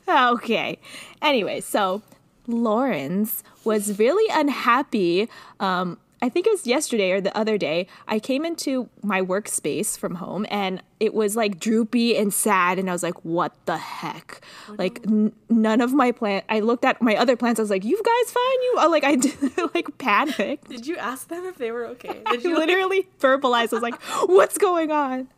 Okay. 0.09 0.78
Anyway, 1.22 1.61
so 1.61 2.02
Laurens 2.46 3.42
was 3.64 3.98
really 3.98 4.30
unhappy. 4.33 5.28
Um, 5.61 5.98
I 6.22 6.29
think 6.29 6.46
it 6.46 6.50
was 6.50 6.66
yesterday 6.66 7.11
or 7.12 7.20
the 7.20 7.37
other 7.37 7.59
day. 7.59 7.87
I 8.09 8.18
came 8.18 8.44
into 8.44 8.88
my 9.03 9.20
workspace 9.20 9.98
from 9.98 10.14
home 10.16 10.46
and 10.50 10.83
it 10.98 11.12
was 11.12 11.37
like 11.37 11.61
droopy 11.61 12.16
and 12.16 12.33
sad. 12.33 12.79
And 12.79 12.88
I 12.88 12.92
was 12.92 13.03
like, 13.03 13.22
what 13.24 13.53
the 13.66 13.77
heck? 13.77 14.40
like, 14.79 15.00
n- 15.07 15.33
none 15.50 15.81
of 15.83 15.92
my 15.92 16.12
plant. 16.12 16.44
I 16.48 16.61
looked 16.61 16.85
at 16.85 17.03
my 17.03 17.14
other 17.16 17.37
plants. 17.37 17.61
I 17.61 17.62
was 17.62 17.68
like, 17.70 17.85
you 17.85 17.96
guys 18.03 18.33
fine? 18.33 18.62
You 18.62 18.77
uh, 18.81 18.88
like, 18.88 19.05
I 19.05 19.16
did, 19.16 19.35
like 19.74 19.98
panicked. 19.98 20.68
Did 20.68 20.87
you 20.87 20.96
ask 20.96 21.29
them 21.29 21.44
if 21.44 21.57
they 21.57 21.70
were 21.72 21.87
okay? 21.88 22.09
Did 22.14 22.22
I 22.27 22.33
you 22.35 22.59
like- 22.59 22.68
literally 22.68 23.09
verbalized. 23.20 23.72
I 23.72 23.77
was 23.77 23.83
like, 23.83 24.00
"What's 24.27 24.57
going 24.57 24.90
on?" 24.90 25.29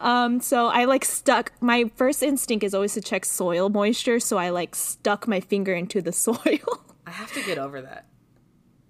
Um, 0.00 0.40
so 0.40 0.66
I 0.66 0.86
like 0.86 1.04
stuck. 1.04 1.52
My 1.60 1.90
first 1.94 2.22
instinct 2.22 2.64
is 2.64 2.74
always 2.74 2.94
to 2.94 3.00
check 3.00 3.24
soil 3.24 3.68
moisture. 3.68 4.18
So 4.18 4.38
I 4.38 4.50
like 4.50 4.74
stuck 4.74 5.28
my 5.28 5.38
finger 5.40 5.72
into 5.74 6.02
the 6.02 6.12
soil. 6.12 6.82
I 7.06 7.10
have 7.10 7.32
to 7.34 7.42
get 7.44 7.58
over 7.58 7.80
that. 7.82 8.06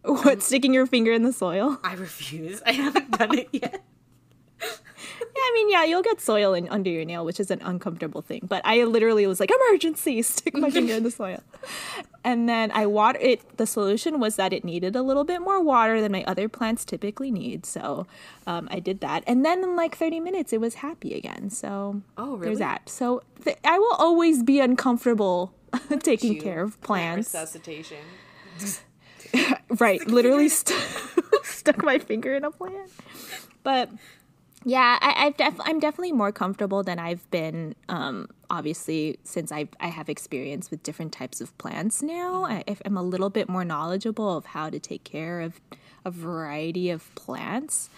What? 0.05 0.43
Sticking 0.43 0.75
your 0.75 0.87
finger 0.87 1.13
in 1.13 1.23
the 1.23 1.33
soil? 1.33 1.79
I 1.85 1.95
refuse. 1.95 2.61
I 2.67 2.73
haven't 2.73 3.11
done 3.19 3.39
it 3.39 3.49
yet. 3.53 3.83
Yeah, 5.35 5.41
I 5.43 5.53
mean, 5.55 5.71
yeah, 5.71 5.85
you'll 5.85 6.03
get 6.03 6.21
soil 6.21 6.53
in 6.55 6.69
under 6.69 6.91
your 6.91 7.05
nail, 7.05 7.25
which 7.25 7.41
is 7.41 7.51
an 7.51 7.61
uncomfortable 7.63 8.21
thing. 8.23 8.43
But 8.47 8.61
I 8.65 8.85
literally 8.85 9.27
was 9.27 9.41
like, 9.41 9.51
"Emergency!" 9.51 10.21
Stick 10.23 10.55
my 10.55 10.71
finger 10.71 10.95
in 10.95 11.03
the 11.05 11.11
soil, 11.11 11.41
and 12.23 12.49
then 12.49 12.71
I 12.73 12.87
water 12.87 13.19
it. 13.21 13.57
The 13.57 13.67
solution 13.67 14.21
was 14.21 14.37
that 14.37 14.53
it 14.53 14.63
needed 14.65 14.95
a 14.95 15.03
little 15.03 15.25
bit 15.25 15.41
more 15.41 15.61
water 15.63 16.01
than 16.01 16.13
my 16.13 16.23
other 16.25 16.49
plants 16.49 16.85
typically 16.85 17.31
need. 17.31 17.65
So 17.67 18.07
um, 18.47 18.69
I 18.71 18.79
did 18.79 19.01
that, 19.01 19.25
and 19.27 19.45
then 19.45 19.65
in 19.65 19.75
like 19.75 19.97
thirty 19.97 20.21
minutes, 20.21 20.53
it 20.53 20.61
was 20.61 20.75
happy 20.75 21.15
again. 21.15 21.49
So 21.51 22.03
Oh, 22.19 22.33
really? 22.37 22.47
there's 22.47 22.59
that. 22.59 22.89
So 22.89 23.23
th- 23.45 23.59
I 23.65 23.79
will 23.79 23.97
always 23.99 24.43
be 24.43 24.61
uncomfortable 24.61 25.53
taking 26.01 26.39
care 26.41 26.63
of 26.63 26.81
plants. 26.83 27.29
Resuscitation. 27.35 27.99
right 29.79 30.07
literally 30.07 30.49
st- 30.49 30.79
stuck 31.43 31.83
my 31.83 31.99
finger 31.99 32.35
in 32.35 32.45
a 32.45 32.51
plant. 32.51 32.91
But 33.63 33.91
yeah 34.65 34.99
I, 35.01 35.27
I've 35.27 35.37
def- 35.37 35.61
i'm 35.65 35.81
definitely 35.81 36.13
more 36.13 36.31
comfortable 36.31 36.85
than 36.85 37.01
i've 37.01 37.29
been 37.33 37.75
um, 37.89 38.29
obviously 38.49 39.19
since 39.25 39.51
I, 39.51 39.69
I 39.81 39.89
have 39.89 40.09
experience 40.09 40.71
with 40.71 40.83
different 40.83 41.13
types 41.13 41.41
of 41.41 41.57
plants 41.59 42.03
now. 42.03 42.45
I, 42.45 42.63
I'm 42.85 42.97
a 42.97 43.03
little 43.03 43.31
bit 43.31 43.49
more 43.49 43.65
knowledgeable 43.65 44.37
of 44.37 44.47
how 44.47 44.71
to 44.71 44.79
take 44.79 45.05
care 45.05 45.41
of 45.41 45.61
a 46.05 46.11
variety 46.11 46.91
of 46.91 47.13
plants. 47.15 47.89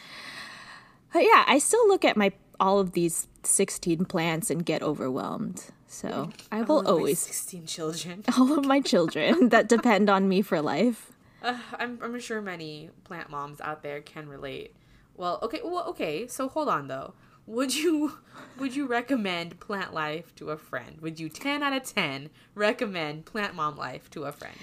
But 1.12 1.25
yeah 1.25 1.44
i 1.47 1.59
still 1.59 1.87
look 1.88 2.05
at 2.05 2.16
my 2.16 2.33
all 2.61 2.79
of 2.79 2.92
these 2.92 3.27
16 3.42 4.05
plants 4.05 4.49
and 4.49 4.64
get 4.64 4.81
overwhelmed. 4.83 5.66
So 5.88 6.31
i 6.53 6.62
will 6.62 6.77
All 6.77 6.79
of 6.81 6.85
my 6.87 6.90
always 6.92 7.18
16 7.18 7.66
children. 7.66 8.25
all 8.38 8.59
of 8.59 8.64
my 8.64 8.81
children 8.81 9.49
that 9.49 9.68
depend 9.68 10.09
on 10.09 10.29
me 10.29 10.40
for 10.40 10.62
life 10.62 11.11
Uh, 11.44 11.59
I'm, 11.78 11.98
I'm 12.02 12.18
sure 12.20 12.40
many 12.40 12.90
plant 13.04 13.28
moms 13.30 13.61
out 13.61 13.83
there 13.83 14.00
can 14.00 14.28
relate. 14.28 14.74
Well, 15.14 15.38
okay, 15.42 15.61
well, 15.62 15.85
okay. 15.88 16.26
So 16.26 16.48
hold 16.48 16.68
on 16.68 16.88
though. 16.88 17.14
Would 17.46 17.76
you 17.76 18.18
would 18.59 18.74
you 18.74 18.87
recommend 18.87 19.61
Plant 19.61 19.92
Life 19.92 20.35
to 20.37 20.50
a 20.50 20.57
friend? 20.57 21.00
Would 21.02 21.20
you 21.20 21.28
10 21.28 21.62
out 21.62 21.74
of 21.74 21.85
10 21.85 22.30
recommend 22.54 23.26
Plant 23.26 23.54
Mom 23.54 23.76
Life 23.76 24.11
to 24.11 24.24
a 24.24 24.33
friend? 24.33 24.57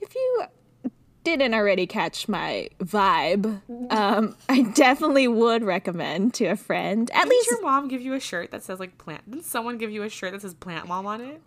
if 0.00 0.14
you 0.14 0.44
didn't 1.24 1.54
already 1.54 1.86
catch 1.86 2.28
my 2.28 2.68
vibe, 2.78 3.60
um, 3.90 4.36
I 4.48 4.62
definitely 4.62 5.28
would 5.28 5.62
recommend 5.62 6.34
to 6.34 6.46
a 6.46 6.56
friend. 6.56 7.10
At 7.12 7.22
Did 7.22 7.30
least, 7.30 7.50
your 7.50 7.62
mom 7.62 7.88
give 7.88 8.02
you 8.02 8.14
a 8.14 8.20
shirt 8.20 8.50
that 8.50 8.62
says 8.62 8.78
like 8.80 8.98
plant? 8.98 9.30
Didn't 9.30 9.44
someone 9.44 9.78
give 9.78 9.90
you 9.90 10.02
a 10.02 10.08
shirt 10.08 10.32
that 10.32 10.42
says 10.42 10.54
Plant 10.54 10.88
Mom 10.88 11.06
on 11.06 11.20
it? 11.20 11.40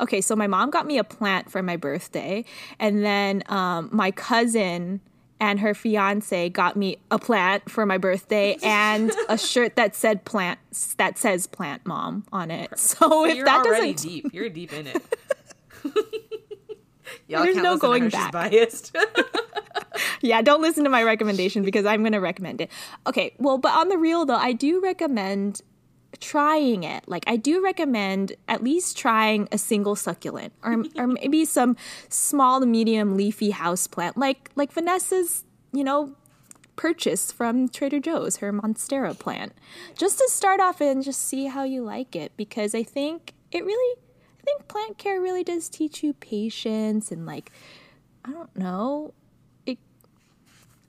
Okay. 0.00 0.20
So 0.20 0.36
my 0.36 0.46
mom 0.46 0.70
got 0.70 0.86
me 0.86 0.98
a 0.98 1.04
plant 1.04 1.50
for 1.50 1.62
my 1.62 1.76
birthday, 1.76 2.44
and 2.78 3.04
then 3.04 3.42
um, 3.48 3.88
my 3.92 4.10
cousin 4.10 5.00
and 5.40 5.60
her 5.60 5.74
fiance 5.74 6.48
got 6.50 6.76
me 6.76 6.98
a 7.10 7.18
plant 7.18 7.70
for 7.70 7.86
my 7.86 7.98
birthday 7.98 8.56
and 8.62 9.12
a 9.28 9.38
shirt 9.38 9.76
that 9.76 9.94
said 9.94 10.24
plant 10.24 10.58
that 10.96 11.18
says 11.18 11.46
plant 11.46 11.86
mom 11.86 12.24
on 12.32 12.50
it. 12.50 12.78
So 12.78 13.24
if 13.24 13.36
You're 13.36 13.44
that 13.44 13.64
doesn't 13.64 13.98
deep. 13.98 14.32
You're 14.32 14.48
deep 14.48 14.72
in 14.72 14.86
it. 14.86 15.02
Y'all 17.28 17.42
There's 17.42 17.56
no 17.56 17.76
going 17.76 18.08
back. 18.08 18.32
Biased. 18.32 18.96
yeah, 20.20 20.42
don't 20.42 20.62
listen 20.62 20.84
to 20.84 20.90
my 20.90 21.02
recommendation 21.02 21.62
because 21.62 21.84
I'm 21.86 22.00
going 22.00 22.12
to 22.12 22.20
recommend 22.20 22.60
it. 22.60 22.70
Okay, 23.06 23.34
well, 23.38 23.58
but 23.58 23.72
on 23.74 23.88
the 23.88 23.98
real 23.98 24.24
though, 24.24 24.34
I 24.34 24.52
do 24.52 24.80
recommend 24.80 25.60
trying 26.20 26.82
it. 26.84 27.08
Like 27.08 27.24
I 27.26 27.36
do 27.36 27.62
recommend 27.62 28.32
at 28.46 28.62
least 28.62 28.96
trying 28.96 29.48
a 29.52 29.58
single 29.58 29.96
succulent 29.96 30.52
or 30.62 30.84
or 30.96 31.06
maybe 31.06 31.44
some 31.44 31.76
small 32.08 32.60
to 32.60 32.66
medium 32.66 33.16
leafy 33.16 33.50
house 33.50 33.86
plant 33.86 34.16
like 34.16 34.50
like 34.54 34.72
Vanessa's, 34.72 35.44
you 35.72 35.84
know, 35.84 36.14
purchase 36.76 37.32
from 37.32 37.68
Trader 37.68 38.00
Joe's, 38.00 38.38
her 38.38 38.52
Monstera 38.52 39.18
plant. 39.18 39.52
Just 39.96 40.18
to 40.18 40.28
start 40.30 40.60
off 40.60 40.80
and 40.80 41.02
just 41.02 41.20
see 41.20 41.46
how 41.46 41.64
you 41.64 41.82
like 41.82 42.14
it 42.14 42.32
because 42.36 42.74
I 42.74 42.82
think 42.82 43.34
it 43.50 43.64
really 43.64 44.00
I 44.40 44.42
think 44.44 44.68
plant 44.68 44.98
care 44.98 45.20
really 45.20 45.44
does 45.44 45.68
teach 45.68 46.02
you 46.02 46.14
patience 46.14 47.10
and 47.10 47.26
like 47.26 47.52
I 48.24 48.30
don't 48.30 48.56
know. 48.56 49.14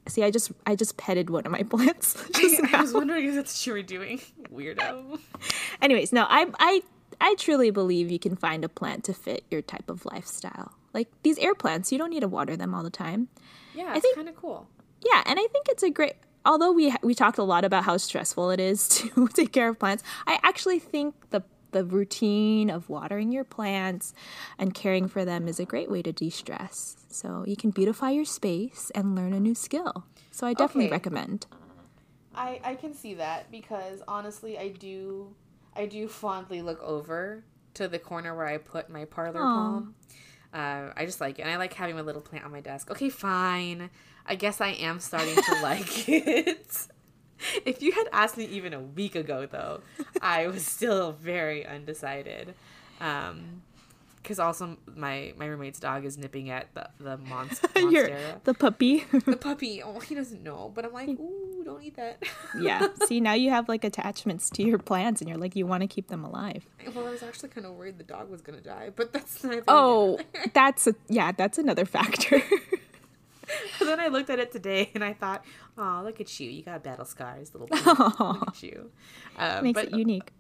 See, 0.10 0.24
I 0.24 0.32
just 0.32 0.52
I 0.66 0.76
just 0.76 0.98
petted 0.98 1.30
one 1.30 1.46
of 1.46 1.52
my 1.52 1.64
plants. 1.70 2.16
just 2.34 2.62
I 2.74 2.82
was 2.82 2.94
wondering 2.94 3.26
if 3.26 3.36
that's 3.36 3.54
what 3.54 3.68
you 3.68 3.74
were 3.74 3.82
doing. 3.82 4.22
Weirdo. 4.54 5.20
Anyways, 5.82 6.12
no, 6.12 6.26
I 6.30 6.48
I 6.60 6.82
I 7.22 7.36
truly 7.36 7.72
believe 7.72 8.12
you 8.12 8.20
can 8.20 8.36
find 8.36 8.64
a 8.64 8.70
plant 8.70 9.04
to 9.06 9.14
fit 9.14 9.44
your 9.50 9.62
type 9.62 9.90
of 9.90 10.06
lifestyle. 10.06 10.74
Like 10.94 11.08
these 11.24 11.38
air 11.38 11.56
plants, 11.56 11.92
you 11.92 11.98
don't 11.98 12.10
need 12.10 12.22
to 12.22 12.28
water 12.28 12.58
them 12.58 12.74
all 12.74 12.84
the 12.84 12.90
time. 12.90 13.30
Yeah, 13.76 13.96
it's 13.96 14.08
kind 14.16 14.30
of 14.30 14.36
cool. 14.36 14.68
Yeah, 15.02 15.24
and 15.26 15.40
I 15.40 15.48
think 15.48 15.68
it's 15.70 15.84
a 15.84 15.90
great. 15.90 16.14
Although 16.46 16.72
we 16.72 16.94
we 17.04 17.14
talked 17.14 17.38
a 17.38 17.44
lot 17.44 17.64
about 17.64 17.84
how 17.84 17.98
stressful 17.98 18.50
it 18.52 18.60
is 18.60 18.88
to 18.90 19.28
take 19.34 19.52
care 19.52 19.70
of 19.70 19.80
plants, 19.80 20.04
I 20.26 20.40
actually 20.44 20.80
think 20.80 21.16
the 21.30 21.44
the 21.72 21.84
routine 21.86 22.70
of 22.70 22.90
watering 22.90 23.32
your 23.32 23.44
plants 23.44 24.14
and 24.58 24.74
caring 24.74 25.08
for 25.08 25.24
them 25.26 25.48
is 25.48 25.60
a 25.60 25.66
great 25.66 25.90
way 25.90 26.02
to 26.02 26.12
de-stress. 26.12 26.98
So 27.10 27.44
you 27.48 27.56
can 27.56 27.72
beautify 27.72 28.12
your 28.12 28.26
space 28.26 28.92
and 28.96 29.16
learn 29.16 29.34
a 29.34 29.40
new 29.40 29.56
skill. 29.56 30.06
So 30.32 30.48
I 30.48 30.54
definitely 30.54 30.86
Okay. 30.86 30.92
recommend. 30.92 31.48
I 32.36 32.60
I 32.64 32.76
can 32.76 32.94
see 32.94 33.16
that 33.16 33.50
because 33.52 34.02
honestly, 34.08 34.58
I 34.58 34.70
do 34.70 35.36
I 35.76 35.86
do 35.86 36.08
fondly 36.08 36.62
look 36.62 36.82
over 36.82 37.44
to 37.76 37.88
the 37.88 38.00
corner 38.00 38.36
where 38.36 38.48
I 38.48 38.58
put 38.58 38.90
my 38.90 39.06
parlor 39.06 39.42
Aw. 39.42 39.54
palm. 39.54 39.96
Uh, 40.54 40.92
I 40.98 41.06
just 41.06 41.22
like 41.22 41.38
it, 41.38 41.44
and 41.44 41.52
I 41.52 41.58
like 41.58 41.74
having 41.74 41.96
my 41.96 42.02
little 42.02 42.22
plant 42.22 42.44
on 42.46 42.52
my 42.52 42.62
desk. 42.62 42.90
Okay, 42.90 43.10
fine. 43.10 43.90
I 44.26 44.36
guess 44.36 44.62
I 44.62 44.70
am 44.70 45.00
starting 45.00 45.36
to 45.36 45.56
like 45.62 46.10
it. 46.10 46.88
If 47.66 47.82
you 47.82 47.92
had 47.92 48.08
asked 48.12 48.38
me 48.38 48.46
even 48.46 48.74
a 48.74 48.80
week 48.80 49.16
ago, 49.16 49.48
though, 49.50 49.82
I 50.22 50.48
was 50.48 50.66
still 50.66 51.14
very 51.14 51.66
undecided. 51.66 52.54
Um, 53.00 53.62
because 54.22 54.40
also 54.40 54.78
my 54.96 55.34
my 55.38 55.46
roommate's 55.48 55.80
dog 55.80 56.06
is 56.06 56.18
nipping 56.18 56.50
at 56.50 56.74
the 56.76 56.90
the 57.00 57.18
monster. 57.18 57.68
Your, 57.80 58.10
the 58.44 58.54
puppy. 58.54 59.06
The 59.12 59.38
puppy. 59.38 59.82
Oh, 59.82 60.00
he 60.00 60.14
doesn't 60.14 60.44
know, 60.44 60.72
but 60.76 60.86
I'm 60.86 60.94
like, 60.94 61.10
ooh, 61.10 61.64
don't 61.66 61.82
eat 61.82 61.96
that. 61.96 62.22
yeah. 62.60 62.88
See, 63.06 63.22
now 63.22 63.34
you 63.34 63.50
have 63.50 63.68
like 63.68 63.84
attachments 63.84 64.50
to 64.52 64.64
your 64.64 64.78
plants 64.78 65.22
and 65.22 65.30
you're 65.30 65.40
like 65.40 65.56
you 65.56 65.66
want 65.66 65.82
to 65.82 65.88
keep 65.88 66.10
them 66.10 66.24
alive. 66.24 66.68
Well, 66.94 67.08
I 67.08 67.12
was 67.12 67.24
actually 67.24 67.50
kind 67.50 67.66
of 67.66 67.74
worried 67.74 67.98
the 67.98 68.04
dog 68.04 68.30
was 68.30 68.42
gonna 68.42 68.62
die, 68.62 68.92
but 68.96 69.14
that's 69.14 69.44
not. 69.44 69.64
Oh, 69.68 70.20
that's 70.54 70.86
a 70.86 70.94
yeah, 71.08 71.32
that's 71.32 71.58
another 71.58 71.86
factor. 71.86 72.42
then 73.86 74.00
I 74.00 74.08
looked 74.08 74.30
at 74.30 74.40
it 74.40 74.52
today 74.52 74.92
and 74.94 75.04
I 75.04 75.14
thought, 75.14 75.46
oh, 75.78 76.02
look 76.04 76.20
at 76.22 76.40
you! 76.40 76.50
You 76.50 76.64
got 76.64 76.84
battle 76.84 77.06
scars, 77.06 77.54
little. 77.54 77.68
pig. 77.72 77.86
Look 77.86 78.48
at 78.48 78.64
you. 78.64 78.92
Um, 79.38 79.64
Makes 79.64 79.82
but 79.82 79.86
it 79.94 79.98
unique. 79.98 80.32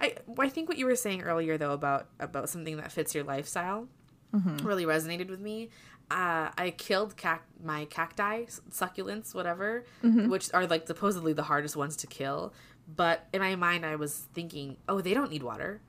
I 0.00 0.14
I 0.38 0.48
think 0.48 0.68
what 0.68 0.78
you 0.78 0.86
were 0.86 0.96
saying 0.96 1.22
earlier 1.22 1.58
though 1.58 1.72
about 1.72 2.08
about 2.20 2.48
something 2.48 2.76
that 2.76 2.92
fits 2.92 3.14
your 3.14 3.24
lifestyle 3.24 3.88
Mm-hmm. 4.34 4.66
really 4.66 4.84
resonated 4.84 5.30
with 5.30 5.40
me. 5.40 5.70
uh, 6.10 6.50
I 6.58 6.74
killed 6.76 7.16
cac- 7.16 7.46
my 7.64 7.86
cacti, 7.86 8.44
succulents, 8.70 9.34
whatever, 9.34 9.84
Mm-hmm. 10.04 10.28
which 10.28 10.52
are 10.52 10.66
like 10.66 10.86
supposedly 10.86 11.32
the 11.32 11.44
hardest 11.44 11.76
ones 11.76 11.96
to 11.96 12.06
kill. 12.06 12.52
But 12.94 13.26
in 13.32 13.40
my 13.40 13.56
mind, 13.56 13.86
I 13.86 13.96
was 13.96 14.26
thinking, 14.34 14.76
oh, 14.88 15.00
they 15.00 15.14
don't 15.14 15.30
need 15.30 15.42
water. 15.42 15.80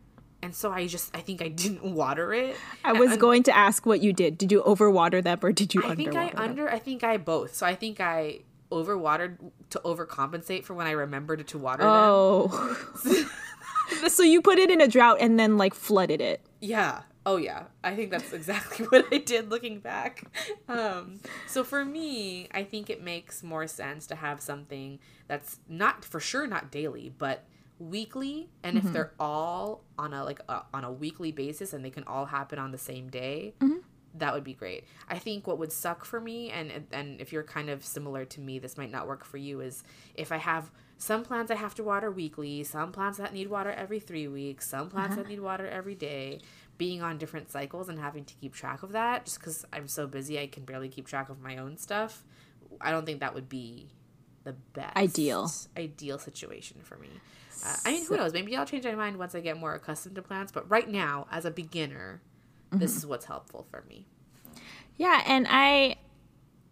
And 0.42 0.56
so 0.56 0.72
I 0.72 0.88
just, 0.88 1.16
I 1.16 1.20
think 1.20 1.42
I 1.42 1.50
didn't 1.50 1.84
water 1.96 2.34
it. 2.34 2.56
I 2.84 2.94
was 2.94 3.12
And- 3.12 3.20
going 3.22 3.44
to 3.44 3.56
ask 3.56 3.86
what 3.86 4.02
you 4.02 4.14
did. 4.14 4.38
Did 4.38 4.52
you 4.52 4.62
overwater 4.64 5.24
them 5.24 5.40
or 5.42 5.52
did 5.52 5.74
you 5.74 5.84
I 5.84 5.96
think 5.96 6.16
I 6.16 6.28
underwater 6.28 6.36
them? 6.36 6.50
under, 6.50 6.70
I 6.70 6.80
think 6.80 7.04
I 7.04 7.18
both. 7.18 7.54
So 7.56 7.66
I 7.66 7.76
think 7.76 8.00
I 8.00 8.40
overwatered 8.72 9.38
to 9.72 9.82
overcompensate 9.84 10.64
for 10.64 10.74
when 10.76 10.88
I 10.88 10.92
remembered 10.92 11.46
to 11.48 11.58
water 11.58 11.84
them. 11.84 11.92
Oh. 11.92 12.78
so 14.08 14.24
you 14.24 14.42
put 14.42 14.60
it 14.60 14.70
in 14.70 14.80
a 14.82 14.88
drought 14.88 15.18
and 15.20 15.40
then 15.40 15.58
like 15.58 15.74
flooded 15.74 16.22
it. 16.22 16.42
Yeah. 16.62 17.02
Oh 17.26 17.38
yeah. 17.38 17.64
I 17.84 17.96
think 17.96 18.12
that's 18.12 18.32
exactly 18.34 18.86
what 18.90 19.06
I 19.12 19.18
did 19.18 19.50
looking 19.50 19.80
back. 19.80 20.24
Um, 20.68 21.20
so 21.48 21.64
for 21.64 21.84
me, 21.84 22.48
I 22.52 22.64
think 22.64 22.90
it 22.90 23.04
makes 23.04 23.44
more 23.44 23.68
sense 23.68 24.08
to 24.08 24.16
have 24.16 24.40
something 24.42 25.00
that's 25.28 25.60
not 25.68 26.06
for 26.06 26.20
sure 26.20 26.48
not 26.48 26.72
daily, 26.72 27.12
but 27.18 27.44
weekly 27.80 28.50
and 28.62 28.78
if 28.78 28.84
mm-hmm. 28.84 28.94
they're 28.94 29.14
all 29.20 29.84
on 29.98 30.14
a 30.14 30.24
like 30.24 30.42
a, 30.50 30.62
on 30.74 30.84
a 30.84 30.92
weekly 30.92 31.32
basis 31.32 31.74
and 31.74 31.84
they 31.84 31.90
can 31.90 32.04
all 32.04 32.26
happen 32.26 32.60
on 32.60 32.72
the 32.72 32.78
same 32.78 33.10
day 33.10 33.54
mm-hmm. 33.62 33.78
that 34.16 34.34
would 34.34 34.44
be 34.44 34.54
great. 34.54 34.86
I 35.08 35.18
think 35.18 35.48
what 35.48 35.58
would 35.58 35.72
suck 35.72 36.04
for 36.04 36.20
me 36.20 36.52
and 36.52 36.88
and 36.92 37.22
if 37.22 37.32
you're 37.32 37.44
kind 37.44 37.70
of 37.70 37.86
similar 37.86 38.26
to 38.26 38.42
me 38.42 38.60
this 38.60 38.78
might 38.78 38.92
not 38.92 39.08
work 39.08 39.24
for 39.24 39.38
you 39.38 39.62
is 39.62 39.84
if 40.16 40.32
i 40.32 40.38
have 40.38 40.72
some 40.98 41.24
plants 41.24 41.50
i 41.50 41.56
have 41.56 41.74
to 41.76 41.84
water 41.84 42.12
weekly 42.12 42.64
some 42.64 42.92
plants 42.92 43.18
that 43.18 43.34
need 43.34 43.50
water 43.50 43.72
every 43.72 44.00
three 44.00 44.28
weeks 44.28 44.68
some 44.68 44.90
plants 44.90 45.14
uh-huh. 45.14 45.24
that 45.24 45.30
need 45.30 45.40
water 45.40 45.66
every 45.66 45.96
day 45.96 46.40
being 46.78 47.02
on 47.02 47.18
different 47.18 47.50
cycles 47.50 47.88
and 47.90 48.00
having 48.00 48.26
to 48.26 48.34
keep 48.36 48.54
track 48.54 48.84
of 48.84 48.92
that 48.92 49.26
just 49.26 49.40
because 49.40 49.66
i'm 49.72 49.88
so 49.88 50.06
busy 50.06 50.38
i 50.38 50.46
can 50.46 50.64
barely 50.66 50.90
keep 50.90 51.08
track 51.08 51.30
of 51.30 51.42
my 51.42 51.58
own 51.58 51.78
stuff 51.78 52.24
i 52.82 52.92
don't 52.92 53.06
think 53.06 53.22
that 53.22 53.34
would 53.34 53.48
be 53.48 53.88
the 54.44 54.54
best 54.74 54.98
Ideal. 54.98 55.52
ideal 55.78 56.20
situation 56.20 56.78
for 56.84 56.98
me 56.98 57.10
uh, 57.66 57.76
i 57.86 57.92
mean 57.92 58.06
who 58.06 58.16
knows 58.18 58.34
maybe 58.34 58.56
i'll 58.56 58.66
change 58.66 58.84
my 58.86 58.96
mind 58.96 59.18
once 59.18 59.36
i 59.36 59.40
get 59.40 59.58
more 59.58 59.74
accustomed 59.74 60.16
to 60.16 60.22
plants 60.22 60.52
but 60.52 60.70
right 60.70 60.90
now 60.90 61.28
as 61.32 61.46
a 61.46 61.52
beginner 61.52 62.22
this 62.72 62.96
is 62.96 63.06
what's 63.06 63.26
helpful 63.26 63.66
for 63.72 63.84
me 63.90 64.06
Yeah, 64.98 65.24
and 65.26 65.48
I 65.50 65.96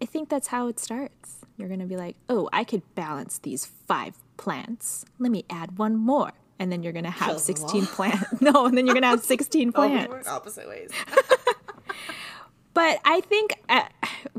I 0.02 0.06
think 0.06 0.30
that's 0.30 0.50
how 0.50 0.68
it 0.68 0.80
starts. 0.80 1.40
You're 1.58 1.70
going 1.70 1.80
to 1.80 1.88
be 1.88 1.98
like, 1.98 2.18
"Oh, 2.30 2.50
I 2.54 2.64
could 2.66 2.84
balance 2.94 3.40
these 3.40 3.66
5 3.66 4.14
plants. 4.38 5.06
Let 5.18 5.32
me 5.32 5.44
add 5.50 5.80
one 5.80 5.96
more." 5.96 6.34
And 6.60 6.72
then 6.72 6.84
you're 6.84 6.94
going 6.94 7.06
to 7.06 7.10
have 7.10 7.30
Kill 7.30 7.40
16 7.40 7.86
plants. 7.88 8.26
No, 8.42 8.68
and 8.68 8.78
then 8.78 8.86
you're 8.86 8.94
going 8.94 9.02
to 9.02 9.08
have 9.16 9.24
16 9.36 9.72
Oh, 9.74 9.82
we 9.82 9.88
plants. 9.90 10.12
went 10.12 10.28
opposite 10.28 10.68
ways. 10.68 10.92
But 12.74 13.00
I 13.04 13.22
think 13.22 13.56
uh, 13.70 13.86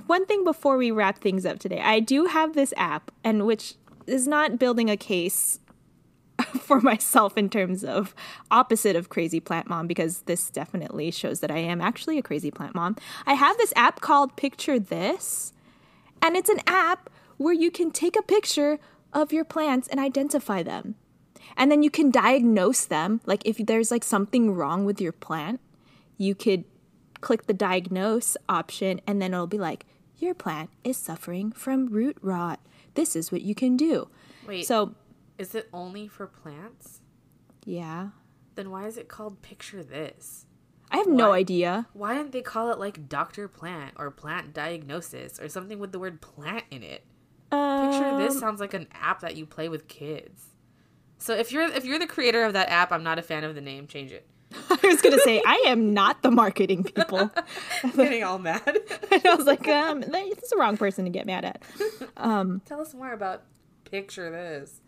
one 0.07 0.25
thing 0.27 0.45
before 0.45 0.77
we 0.77 0.93
wrap 0.93 1.19
things 1.19 1.45
up 1.45 1.59
today, 1.59 1.81
I 1.81 1.99
do 1.99 2.27
have 2.27 2.55
this 2.55 2.73
app, 2.77 3.11
and 3.25 3.45
which 3.47 3.75
is 4.07 4.29
not 4.29 4.59
building 4.61 4.89
a 4.89 4.97
case 4.97 5.59
for 6.61 6.81
myself 6.81 7.37
in 7.37 7.49
terms 7.49 7.85
of 7.85 8.15
opposite 8.51 8.97
of 8.97 9.09
crazy 9.09 9.41
plant 9.41 9.69
mom 9.69 9.87
because 9.87 10.23
this 10.23 10.51
definitely 10.51 11.11
shows 11.11 11.41
that 11.41 11.51
I 11.51 11.59
am 11.59 11.81
actually 11.81 12.19
a 12.19 12.23
crazy 12.23 12.51
plant 12.51 12.75
mom. 12.75 12.97
I 13.27 13.35
have 13.35 13.57
this 13.59 13.73
app 13.77 14.01
called 14.01 14.37
Picture 14.37 14.79
This, 14.79 15.53
and 16.23 16.37
it's 16.37 16.49
an 16.49 16.61
app 16.67 17.11
where 17.37 17.55
you 17.55 17.71
can 17.71 17.91
take 17.91 18.19
a 18.19 18.23
picture 18.23 18.79
of 19.13 19.33
your 19.33 19.45
plants 19.45 19.89
and 19.89 20.01
identify 20.01 20.63
them. 20.63 20.97
And 21.57 21.71
then 21.71 21.83
you 21.83 21.91
can 21.91 22.11
diagnose 22.11 22.85
them. 22.85 23.21
Like 23.27 23.43
if 23.45 23.59
there's 23.59 23.91
like 23.91 24.05
something 24.05 24.55
wrong 24.55 24.85
with 24.85 25.01
your 25.01 25.13
plant, 25.13 25.61
you 26.17 26.35
could 26.35 26.65
click 27.21 27.47
the 27.47 27.55
diagnose 27.55 28.37
option 28.49 29.01
and 29.07 29.21
then 29.21 29.33
it'll 29.33 29.47
be 29.47 29.59
like 29.59 29.87
your 30.19 30.35
plant 30.35 30.71
is 30.85 30.97
suffering 30.97 31.53
from 31.53 31.87
root 31.89 32.17
rot. 32.21 32.61
This 32.95 33.15
is 33.15 33.31
what 33.31 33.43
you 33.43 33.55
can 33.55 33.77
do. 33.77 34.09
Wait, 34.47 34.67
So, 34.67 34.95
is 35.39 35.55
it 35.55 35.69
only 35.73 36.09
for 36.09 36.27
plants? 36.27 37.01
yeah. 37.65 38.09
Then 38.55 38.71
why 38.71 38.87
is 38.87 38.97
it 38.97 39.07
called 39.07 39.41
Picture 39.41 39.85
This? 39.85 40.47
I 40.91 40.97
have 40.97 41.07
no 41.07 41.33
idea. 41.33 41.87
Why 41.93 42.17
didn't 42.17 42.33
they 42.33 42.43
call 42.43 42.73
it 42.73 42.79
like 42.81 43.09
Doctor 43.09 43.47
Plant 43.47 43.95
or 43.97 44.11
Plant 44.11 44.53
Diagnosis 44.53 45.39
or 45.39 45.49
something 45.49 45.79
with 45.79 45.93
the 45.93 45.99
word 46.01 46.21
plant 46.21 46.65
in 46.71 46.83
it? 46.83 47.05
Picture 47.51 47.57
Um, 48.05 48.21
This 48.21 48.41
sounds 48.41 48.59
like 48.59 48.75
an 48.75 48.89
app 48.93 49.21
that 49.21 49.37
you 49.37 49.47
play 49.47 49.69
with 49.69 49.87
kids. 49.87 50.47
So 51.19 51.35
if 51.35 51.53
you're 51.53 51.69
if 51.73 51.85
you're 51.85 52.01
the 52.01 52.07
creator 52.09 52.43
of 52.43 52.53
that 52.55 52.69
app, 52.69 52.91
I'm 52.91 53.05
not 53.05 53.17
a 53.19 53.23
fan 53.23 53.45
of 53.45 53.55
the 53.55 53.61
name. 53.61 53.87
Change 53.87 54.11
it. 54.11 54.27
I 54.71 54.79
was 54.83 55.01
going 55.03 55.15
to 55.17 55.21
say 55.23 55.41
I 55.47 55.63
am 55.67 55.95
not 55.95 56.23
the 56.23 56.31
marketing 56.33 56.83
people. 56.83 57.31
I'm 57.85 57.91
getting 57.97 58.25
all 58.25 58.39
mad. 58.41 58.63
and 59.13 59.25
I 59.25 59.35
was 59.37 59.47
like, 59.47 59.69
um, 59.69 60.01
this 60.01 60.39
is 60.43 60.51
the 60.51 60.57
wrong 60.57 60.77
person 60.77 61.05
to 61.05 61.11
get 61.13 61.27
mad 61.27 61.45
at. 61.45 61.63
Um, 62.17 62.61
Tell 62.65 62.81
us 62.81 62.93
more 62.93 63.13
about 63.13 63.45
Picture 63.85 64.31
This. 64.31 64.81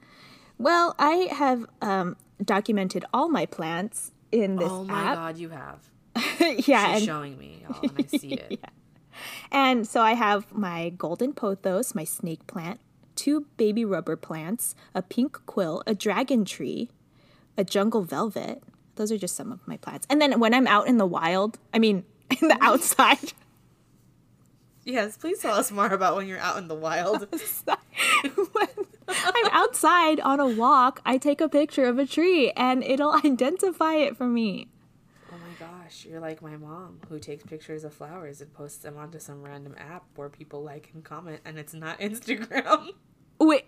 Well, 0.61 0.94
I 0.99 1.29
have 1.33 1.64
um, 1.81 2.16
documented 2.44 3.07
all 3.14 3.31
my 3.31 3.46
plants 3.46 4.12
in 4.31 4.57
this 4.57 4.68
oh 4.70 4.85
my 4.85 5.01
app. 5.01 5.14
god, 5.14 5.38
you 5.38 5.49
have. 5.49 5.88
yeah, 6.68 6.92
She's 6.92 6.96
and 6.96 7.03
showing 7.03 7.38
me, 7.38 7.62
y'all, 7.62 7.79
and 7.83 7.92
I 7.99 8.18
see 8.18 8.35
it. 8.35 8.61
And 9.51 9.88
so 9.88 10.03
I 10.03 10.12
have 10.12 10.53
my 10.53 10.90
golden 10.90 11.33
pothos, 11.33 11.94
my 11.94 12.05
snake 12.05 12.46
plant, 12.46 12.79
two 13.16 13.46
baby 13.57 13.87
rubber 13.87 14.16
plants, 14.16 14.75
a 14.94 15.01
pink 15.01 15.38
quill, 15.46 15.83
a 15.87 15.94
dragon 15.94 16.44
tree, 16.44 16.90
a 17.57 17.64
jungle 17.64 18.03
velvet. 18.03 18.62
Those 18.96 19.11
are 19.11 19.16
just 19.16 19.37
some 19.37 19.53
of 19.53 19.66
my 19.66 19.79
plants. 19.79 20.07
And 20.11 20.20
then 20.20 20.40
when 20.40 20.53
I'm 20.53 20.66
out 20.66 20.88
in 20.88 20.99
the 20.99 21.07
wild, 21.07 21.59
I 21.73 21.79
mean, 21.79 22.05
in 22.42 22.49
the 22.49 22.59
outside, 22.61 23.33
Yes, 24.85 25.16
please 25.16 25.38
tell 25.38 25.55
us 25.55 25.70
more 25.70 25.87
about 25.87 26.16
when 26.16 26.27
you're 26.27 26.38
out 26.38 26.57
in 26.57 26.68
the 26.68 26.75
wild. 26.75 27.29
outside 29.55 30.21
on 30.21 30.41
a 30.41 30.47
walk, 30.49 31.01
I 31.05 31.19
take 31.19 31.41
a 31.41 31.49
picture 31.49 31.85
of 31.85 31.99
a 31.99 32.07
tree 32.07 32.51
and 32.53 32.83
it'll 32.83 33.13
identify 33.25 33.95
it 33.95 34.17
for 34.17 34.27
me. 34.27 34.69
Oh 35.33 35.37
my 35.37 35.67
gosh, 35.67 36.07
you're 36.09 36.21
like 36.21 36.43
my 36.43 36.57
mom 36.57 37.01
who 37.09 37.19
takes 37.19 37.45
pictures 37.45 37.85
of 37.85 37.95
flowers 37.95 38.41
and 38.41 38.53
posts 38.53 38.79
them 38.79 38.97
onto 38.97 39.19
some 39.19 39.43
random 39.43 39.75
app 39.79 40.05
where 40.17 40.29
people 40.29 40.63
like 40.63 40.91
and 40.95 41.05
comment, 41.05 41.41
and 41.45 41.59
it's 41.59 41.75
not 41.75 41.99
Instagram. 42.01 42.91
Wait, 43.39 43.65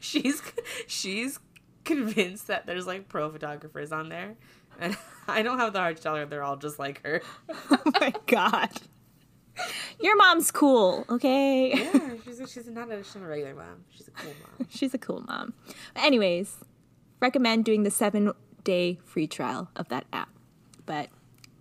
she's 0.00 0.40
she's 0.86 1.38
convinced 1.84 2.46
that 2.46 2.66
there's 2.66 2.86
like 2.86 3.08
pro 3.08 3.30
photographers 3.30 3.90
on 3.90 4.08
there, 4.08 4.36
and 4.78 4.96
I 5.26 5.42
don't 5.42 5.58
have 5.58 5.72
the 5.72 5.80
heart 5.80 5.96
to 5.96 6.02
tell 6.02 6.16
her 6.16 6.26
they're 6.26 6.44
all 6.44 6.56
just 6.56 6.78
like 6.78 7.02
her. 7.02 7.22
oh 7.70 7.82
my 8.00 8.12
god. 8.26 8.70
Your 10.00 10.16
mom's 10.16 10.50
cool, 10.50 11.04
okay? 11.08 11.72
Yeah, 11.74 12.14
she's 12.24 12.40
a, 12.40 12.48
she's 12.48 12.68
not 12.68 12.90
a, 12.90 13.02
she's 13.02 13.14
not 13.14 13.24
a 13.24 13.28
regular 13.28 13.54
mom. 13.54 13.84
She's 13.90 14.08
a 14.08 14.10
cool 14.10 14.32
mom. 14.40 14.66
She's 14.70 14.94
a 14.94 14.98
cool 14.98 15.24
mom. 15.26 15.54
Anyways, 15.94 16.56
recommend 17.20 17.64
doing 17.64 17.82
the 17.82 17.90
seven 17.90 18.32
day 18.64 18.98
free 19.04 19.26
trial 19.26 19.68
of 19.76 19.88
that 19.88 20.06
app. 20.12 20.30
But 20.86 21.10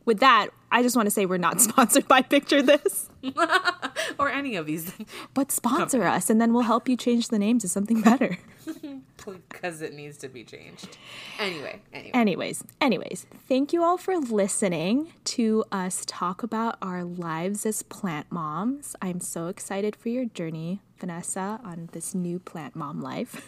with 0.05 0.19
that, 0.19 0.49
I 0.71 0.81
just 0.81 0.95
want 0.95 1.07
to 1.07 1.11
say 1.11 1.25
we're 1.25 1.37
not 1.37 1.61
sponsored 1.69 2.07
by 2.07 2.21
Picture 2.21 2.61
This, 2.61 3.09
or 4.19 4.29
any 4.29 4.55
of 4.55 4.65
these, 4.65 4.93
but 5.33 5.51
sponsor 5.51 6.03
us 6.03 6.29
and 6.29 6.39
then 6.39 6.53
we'll 6.53 6.63
help 6.63 6.87
you 6.87 6.97
change 6.97 7.27
the 7.27 7.39
name 7.39 7.59
to 7.59 7.67
something 7.67 8.01
better. 8.01 8.37
because 9.25 9.81
it 9.81 9.93
needs 9.93 10.17
to 10.17 10.29
be 10.29 10.43
changed. 10.43 10.97
Anyway, 11.39 11.79
anyway. 11.93 12.11
Anyways, 12.13 12.63
anyways, 12.79 13.25
thank 13.47 13.73
you 13.73 13.83
all 13.83 13.97
for 13.97 14.17
listening 14.17 15.13
to 15.25 15.63
us 15.71 16.03
talk 16.07 16.43
about 16.43 16.77
our 16.81 17.03
lives 17.03 17.65
as 17.65 17.83
plant 17.83 18.27
moms. 18.31 18.95
I'm 19.01 19.19
so 19.19 19.47
excited 19.47 19.95
for 19.95 20.09
your 20.09 20.25
journey, 20.25 20.81
Vanessa, 20.99 21.59
on 21.63 21.89
this 21.91 22.15
new 22.15 22.39
plant 22.39 22.75
mom 22.75 23.01
life. 23.01 23.47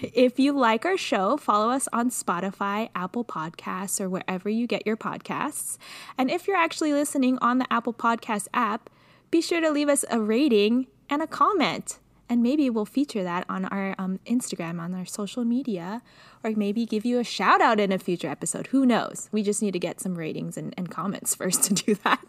If 0.00 0.38
you 0.38 0.52
like 0.52 0.84
our 0.84 0.96
show, 0.96 1.36
follow 1.36 1.70
us 1.70 1.88
on 1.92 2.10
Spotify, 2.10 2.90
Apple 2.94 3.24
Podcasts, 3.24 4.00
or 4.00 4.08
wherever 4.08 4.48
you 4.48 4.66
get 4.66 4.86
your 4.86 4.96
podcasts. 4.96 5.78
And 6.18 6.30
if 6.30 6.46
you're 6.46 6.56
actually 6.56 6.92
listening 6.92 7.38
on 7.40 7.58
the 7.58 7.72
Apple 7.72 7.94
Podcast 7.94 8.48
app, 8.52 8.90
be 9.30 9.40
sure 9.40 9.60
to 9.60 9.70
leave 9.70 9.88
us 9.88 10.04
a 10.10 10.20
rating 10.20 10.86
and 11.08 11.22
a 11.22 11.26
comment. 11.26 11.98
And 12.28 12.42
maybe 12.42 12.68
we'll 12.70 12.84
feature 12.86 13.22
that 13.22 13.44
on 13.48 13.66
our 13.66 13.94
um, 13.98 14.18
Instagram, 14.26 14.80
on 14.80 14.94
our 14.94 15.06
social 15.06 15.44
media, 15.44 16.02
or 16.42 16.50
maybe 16.50 16.84
give 16.84 17.04
you 17.04 17.20
a 17.20 17.24
shout 17.24 17.60
out 17.60 17.78
in 17.78 17.92
a 17.92 17.98
future 17.98 18.28
episode. 18.28 18.68
Who 18.68 18.84
knows? 18.84 19.28
We 19.30 19.42
just 19.42 19.62
need 19.62 19.72
to 19.72 19.78
get 19.78 20.00
some 20.00 20.16
ratings 20.16 20.56
and, 20.56 20.74
and 20.76 20.90
comments 20.90 21.34
first 21.36 21.62
to 21.64 21.74
do 21.74 21.94
that. 22.02 22.24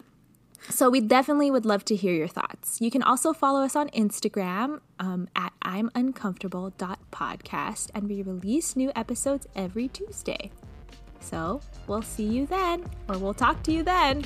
So 0.70 0.90
we 0.90 1.00
definitely 1.00 1.50
would 1.50 1.64
love 1.64 1.84
to 1.86 1.96
hear 1.96 2.14
your 2.14 2.28
thoughts. 2.28 2.80
You 2.80 2.90
can 2.90 3.02
also 3.02 3.32
follow 3.32 3.62
us 3.62 3.74
on 3.74 3.88
Instagram 3.90 4.80
um, 5.00 5.28
at 5.34 5.52
I'm 5.62 5.90
uncomfortable.podcast, 5.94 7.90
and 7.94 8.08
we 8.08 8.22
release 8.22 8.76
new 8.76 8.92
episodes 8.94 9.46
every 9.56 9.88
Tuesday. 9.88 10.50
So 11.20 11.60
we'll 11.86 12.02
see 12.02 12.24
you 12.24 12.46
then, 12.46 12.84
or 13.08 13.18
we'll 13.18 13.34
talk 13.34 13.62
to 13.64 13.72
you 13.72 13.82
then. 13.82 14.24